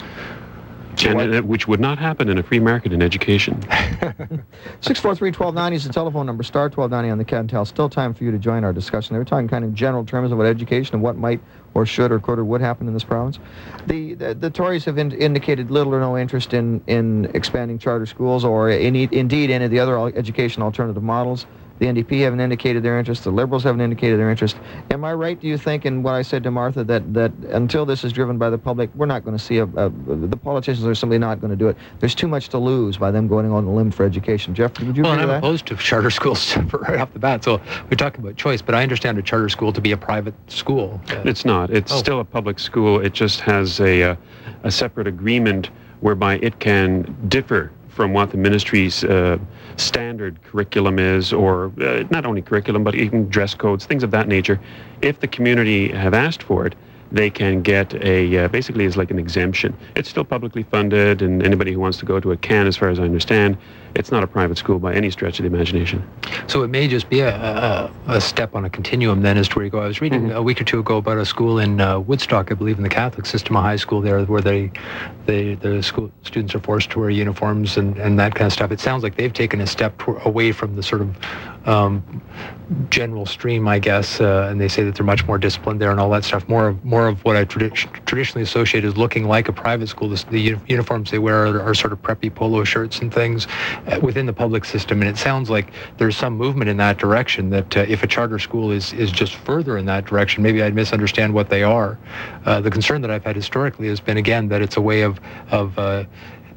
[1.06, 3.56] And, which would not happen in a free market in education.
[4.82, 7.68] 643-1290 is the telephone number, star 1290 on the cat and.
[7.68, 9.14] Still time for you to join our discussion.
[9.14, 11.40] They were talking kind of general terms about education and what might
[11.74, 13.40] or should or could or would happen in this province.
[13.88, 18.06] The the, the Tories have in, indicated little or no interest in, in expanding charter
[18.06, 21.46] schools or in, indeed any of the other education alternative models.
[21.84, 23.26] The NDP haven't indicated their interest.
[23.26, 24.56] The Liberals haven't indicated their interest.
[24.90, 27.86] Am I right, do you think, in what I said to Martha, that, that until
[27.86, 30.86] this is driven by the public, we're not going to see a, a, the politicians
[30.88, 31.76] are simply not going to do it.
[32.00, 34.56] There's too much to lose by them going on the limb for education.
[34.56, 35.46] Jeff, would you well, agree and I'm that?
[35.46, 37.44] opposed to charter schools right off the bat.
[37.44, 37.60] So
[37.92, 41.02] we're talking about choice, but I understand a charter school to be a private school.
[41.10, 41.70] Uh, It's not.
[41.70, 41.98] It's Oh.
[41.98, 43.02] still a public school.
[43.02, 44.16] It just has a, uh,
[44.64, 45.70] a separate agreement
[46.00, 49.38] whereby it can differ from what the ministry's uh,
[49.80, 54.28] standard curriculum is, or uh, not only curriculum, but even dress codes, things of that
[54.28, 54.60] nature.
[55.02, 56.76] If the community have asked for it,
[57.12, 59.78] they can get a uh, basically it's like an exemption.
[59.96, 62.90] It's still publicly funded, and anybody who wants to go to it can, as far
[62.90, 63.58] as I understand.
[63.96, 66.04] It's not a private school by any stretch of the imagination.
[66.48, 69.56] So it may just be a, a, a step on a continuum then as to
[69.56, 69.80] where you go.
[69.80, 72.56] I was reading a week or two ago about a school in uh, Woodstock, I
[72.56, 74.72] believe, in the Catholic system, a high school there, where they,
[75.26, 78.72] they the school students are forced to wear uniforms and, and that kind of stuff.
[78.72, 81.16] It sounds like they've taken a step away from the sort of
[81.66, 82.22] um,
[82.90, 86.00] general stream, I guess, uh, and they say that they're much more disciplined there and
[86.00, 86.48] all that stuff.
[86.50, 90.10] More of more of what I tradi- traditionally associate as looking like a private school.
[90.10, 93.48] The, the uniforms they wear are, are sort of preppy polo shirts and things
[94.02, 97.50] within the public system, and it sounds like there's some movement in that direction.
[97.50, 100.74] That uh, if a charter school is is just further in that direction, maybe I'd
[100.76, 101.98] misunderstand what they are.
[102.46, 105.20] Uh, the concern that I've had historically has been again that it's a way of
[105.52, 106.06] of uh,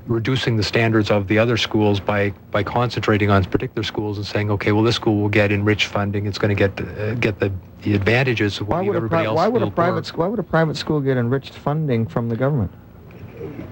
[0.07, 4.51] reducing the standards of the other schools by by concentrating on particular schools and saying,
[4.53, 6.27] okay, well, this school will get enriched funding.
[6.27, 7.53] It's going to get uh, get the,
[7.83, 9.37] the advantages of what Why would, a everybody pri- else.
[9.37, 10.05] why would a private work.
[10.07, 12.71] sc- why would a private school get enriched funding from the government?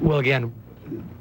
[0.00, 0.52] Well, again,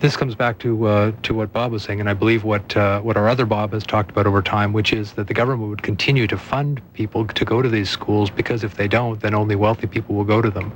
[0.04, 3.00] this comes back to uh, to what Bob was saying, and I believe what uh,
[3.00, 5.82] what our other Bob has talked about over time, which is that the government would
[5.82, 9.56] continue to fund people to go to these schools because if they don't, then only
[9.56, 10.74] wealthy people will go to them.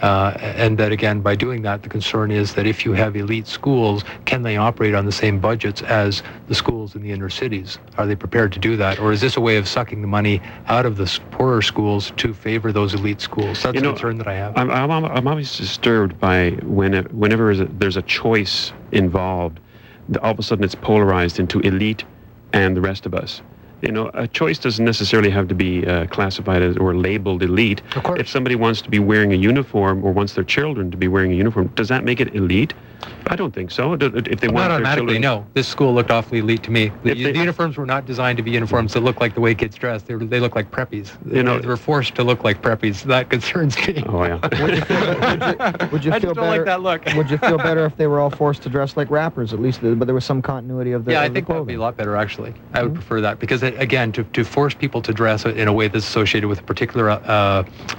[0.00, 3.46] Uh, and that again, by doing that, the concern is that if you have elite
[3.46, 7.78] schools, can they operate on the same budgets as the schools in the inner cities?
[7.98, 10.40] Are they prepared to do that, or is this a way of sucking the money
[10.68, 13.62] out of the poorer schools to favor those elite schools?
[13.62, 14.56] That's You a know, concern that I have.
[14.56, 18.61] I'm, I'm, I'm always disturbed by when it, whenever there's a choice
[18.92, 19.58] involved,
[20.22, 22.04] all of a sudden it's polarized into elite
[22.52, 23.42] and the rest of us.
[23.82, 27.82] You know, a choice doesn't necessarily have to be uh, classified as or labeled elite.
[27.96, 28.20] Of course.
[28.20, 31.32] If somebody wants to be wearing a uniform or wants their children to be wearing
[31.32, 32.74] a uniform, does that make it elite?
[33.26, 33.94] I don't think so.
[33.94, 34.00] If
[34.40, 35.46] they want Not automatically, children, no.
[35.54, 36.92] This school looked awfully elite to me.
[37.02, 39.56] The, they- the uniforms were not designed to be uniforms that look like the way
[39.56, 40.02] kids dress.
[40.04, 41.10] They, were, they look like preppies.
[41.34, 43.02] You know- they were forced to look like preppies.
[43.02, 44.04] That concerns me.
[44.06, 44.38] Oh yeah.
[44.62, 46.58] Would you feel, would you, would you I feel just don't better?
[46.58, 47.04] like that look.
[47.16, 49.80] would you feel better if they were all forced to dress like rappers at least,
[49.82, 51.74] but there was some continuity of the yeah, I of the think that would be
[51.74, 52.54] a lot better, actually.
[52.72, 52.82] I Mm-hmm.
[52.84, 56.06] would prefer that because, again, to, to force people to dress in a way that's
[56.06, 57.18] associated with a particular uh,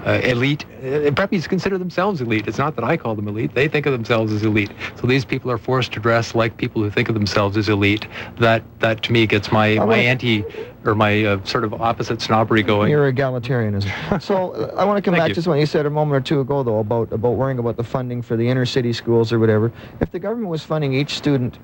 [0.05, 2.47] uh, elite, uh, preppies consider themselves elite.
[2.47, 4.71] It's not that I call them elite; they think of themselves as elite.
[4.95, 8.07] So these people are forced to dress like people who think of themselves as elite.
[8.39, 10.43] That that to me gets my my anti
[10.85, 12.91] or my uh, sort of opposite snobbery going.
[12.91, 14.21] Your egalitarianism.
[14.21, 15.35] so uh, I want to come Thank back you.
[15.35, 17.83] to something you said a moment or two ago, though, about about worrying about the
[17.83, 19.71] funding for the inner city schools or whatever.
[19.99, 21.57] If the government was funding each student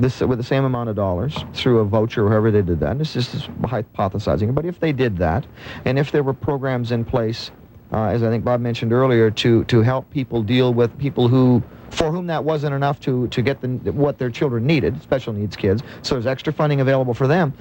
[0.00, 3.00] this with the same amount of dollars through a voucher or they did that, and
[3.00, 5.46] this is just hypothesizing, but if they did that,
[5.84, 7.50] and if there were programs in place,
[7.92, 11.62] uh, as I think Bob mentioned earlier, to to help people deal with people who
[11.90, 15.56] for whom that wasn't enough to to get the, what their children needed, special needs
[15.56, 17.52] kids, so there's extra funding available for them.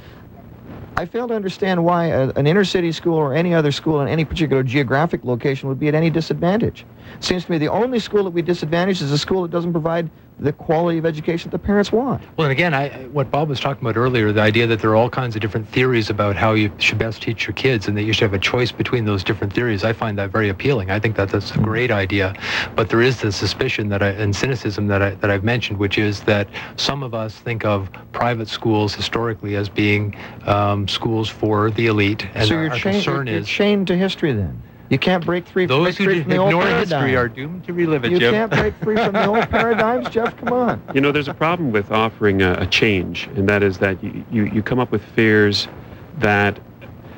[1.00, 4.10] I fail to understand why a, an inner city school or any other school in
[4.10, 6.86] any particular geographic location would be at any disadvantage.
[7.22, 10.10] Seems to me the only school that we disadvantage is a school that doesn't provide
[10.40, 12.24] the quality of education that the parents want.
[12.38, 14.96] Well, and again, I, what Bob was talking about earlier, the idea that there are
[14.96, 18.04] all kinds of different theories about how you should best teach your kids and that
[18.04, 20.92] you should have a choice between those different theories, I find that very appealing.
[20.92, 22.34] I think that that's a great idea.
[22.76, 25.98] But there is the suspicion that I, and cynicism that, I, that I've mentioned, which
[25.98, 30.16] is that some of us think of private schools historically as being
[30.46, 32.28] um, schools for the elite.
[32.34, 34.62] And so our, you're, our chained, concern you're is chained to history then.
[34.90, 37.02] You can't break free, break those who free do from the old ignore paradigm.
[37.04, 38.34] history are doomed to relive it, you Jim.
[38.34, 40.36] can't break free from the old paradigms, Jeff.
[40.38, 40.82] Come on.
[40.94, 44.26] You know, there's a problem with offering a, a change, and that is that you,
[44.32, 45.68] you, you come up with fears
[46.18, 46.60] that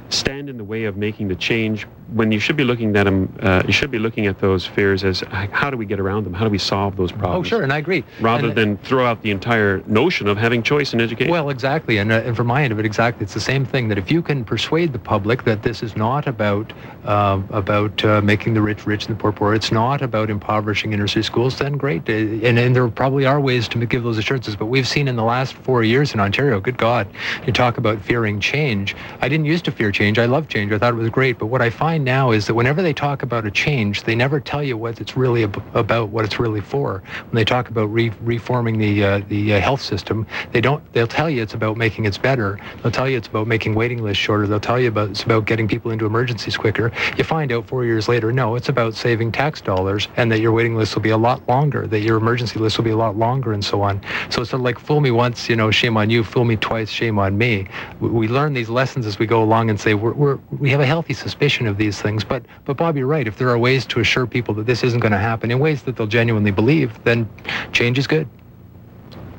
[0.09, 3.33] stand in the way of making the change when you should be looking at them,
[3.41, 6.33] uh, you should be looking at those fears as how do we get around them?
[6.33, 7.47] How do we solve those problems?
[7.47, 8.03] Oh, sure, and I agree.
[8.19, 11.31] Rather And- than throw out the entire notion of having choice in education.
[11.31, 13.87] Well, exactly, and, uh, and from my end of it, exactly, it's the same thing.
[13.87, 16.73] That if you can persuade the public that this is not about
[17.05, 20.93] um about uh, making the rich rich and the poor poor, it's not about impoverishing
[20.93, 22.07] inner city schools, then great.
[22.09, 24.55] Uh, And, and there probably are ways to give those assurances.
[24.55, 27.07] But we've seen in the last four years in Ontario, good God,
[27.45, 28.95] you talk about fearing change.
[29.21, 30.19] I didn't used to fear change.
[30.19, 30.71] I love change.
[30.71, 31.37] I thought it was great.
[31.39, 34.15] But what I find find now is that whenever they talk about a change, they
[34.15, 37.01] never tell you what it's really ab- about, what it's really for.
[37.29, 40.81] When they talk about re- reforming the uh, the uh, health system, they don't.
[40.93, 42.59] They'll tell you it's about making it better.
[42.81, 44.47] They'll tell you it's about making waiting lists shorter.
[44.47, 46.91] They'll tell you about it's about getting people into emergencies quicker.
[47.17, 50.51] You find out four years later, no, it's about saving tax dollars, and that your
[50.51, 53.15] waiting list will be a lot longer, that your emergency list will be a lot
[53.17, 54.01] longer, and so on.
[54.29, 56.23] So it's sort of like fool me once, you know, shame on you.
[56.23, 57.67] Fool me twice, shame on me.
[57.99, 60.79] We, we learn these lessons as we go along and say we're, we're we have
[60.79, 62.23] a healthy suspicion of these things.
[62.23, 63.27] But but Bob, you're right.
[63.27, 65.81] If there are ways to assure people that this isn't going to happen in ways
[65.83, 67.27] that they'll genuinely believe, then
[67.71, 68.27] change is good.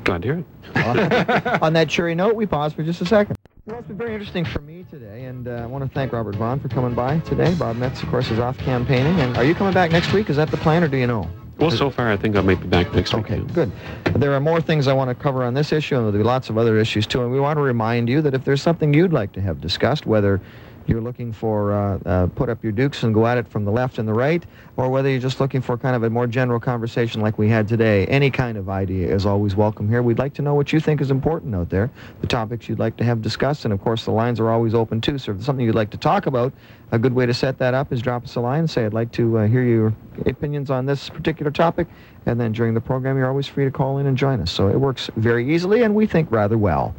[0.03, 0.45] Glad to hear it.
[1.61, 3.37] On that cheery note, we pause for just a second.
[3.65, 6.35] Well, it's been very interesting for me today, and uh, I want to thank Robert
[6.35, 7.55] Vaughn for coming by today.
[7.55, 9.17] Bob Metz, of course, is off campaigning.
[9.21, 10.29] And are you coming back next week?
[10.29, 11.29] Is that the plan, or do you know?
[11.59, 13.31] Well, so far, I think I might be back next week.
[13.31, 13.71] Okay, good.
[14.15, 16.49] There are more things I want to cover on this issue, and there'll be lots
[16.49, 17.21] of other issues too.
[17.21, 20.05] And we want to remind you that if there's something you'd like to have discussed,
[20.05, 20.41] whether
[20.87, 23.71] you're looking for uh, uh, put up your dukes and go at it from the
[23.71, 24.43] left and the right,
[24.75, 27.67] or whether you're just looking for kind of a more general conversation like we had
[27.67, 30.01] today, any kind of idea is always welcome here.
[30.01, 32.97] We'd like to know what you think is important out there, the topics you'd like
[32.97, 35.17] to have discussed, and of course the lines are always open too.
[35.17, 36.53] So if there's something you'd like to talk about,
[36.91, 38.93] a good way to set that up is drop us a line and say, I'd
[38.93, 39.95] like to uh, hear your
[40.27, 41.87] opinions on this particular topic.
[42.25, 44.51] And then during the program, you're always free to call in and join us.
[44.51, 46.95] So it works very easily, and we think rather well.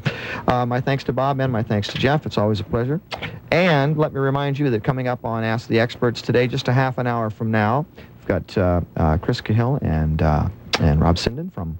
[0.48, 2.26] Uh, my thanks to Bob and my thanks to Jeff.
[2.26, 3.00] It's always a pleasure.
[3.52, 6.72] And let me remind you that coming up on Ask the Experts today, just a
[6.72, 10.48] half an hour from now, we've got uh, uh, Chris Cahill and, uh,
[10.80, 11.78] and Rob Sinden from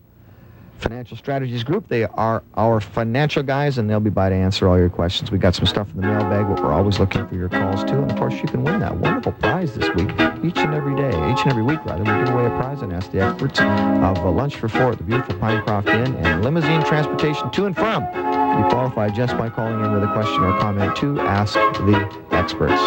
[0.79, 1.89] Financial Strategies Group.
[1.89, 5.31] They are our financial guys, and they'll be by to answer all your questions.
[5.31, 7.95] We've got some stuff in the mailbag, but we're always looking for your calls too.
[7.95, 10.11] And of course, you can win that wonderful prize this week,
[10.45, 12.01] each and every day, each and every week rather.
[12.01, 15.05] We give away a prize and ask the experts of lunch for four at the
[15.05, 18.44] beautiful Pinecroft Inn and limousine transportation to and from.
[18.57, 22.81] You qualify just by calling in with a question or comment to ask the experts.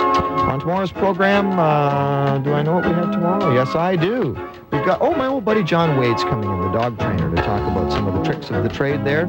[0.48, 3.54] On tomorrow's program, uh, do I know what we have tomorrow?
[3.54, 4.34] Yes, I do.
[4.72, 7.62] We've got, oh, my old buddy John Wade's coming in, the dog trainer, to talk
[7.72, 9.28] about some of the tricks of the trade there.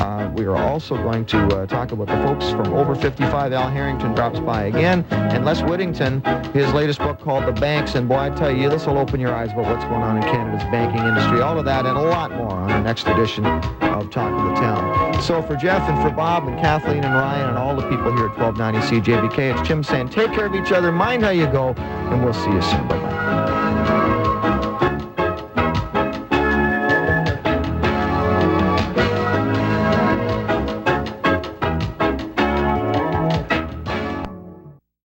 [0.00, 3.52] Uh, we are also going to uh, talk about the folks from Over 55.
[3.52, 5.04] Al Harrington drops by again.
[5.10, 6.22] And Les Whittington,
[6.52, 7.94] his latest book called The Banks.
[7.94, 10.22] And boy, I tell you, this will open your eyes about what's going on in
[10.24, 11.40] Canada's banking industry.
[11.40, 14.60] All of that and a lot more on the next edition of Talk of the
[14.60, 15.22] Town.
[15.22, 18.26] So for Jeff and for Bob and Kathleen and Ryan and all the people here
[18.26, 21.72] at 1290 CJBK, it's Jim saying take care of each other, mind how you go,
[21.78, 22.86] and we'll see you soon.
[22.88, 23.71] Bye-bye.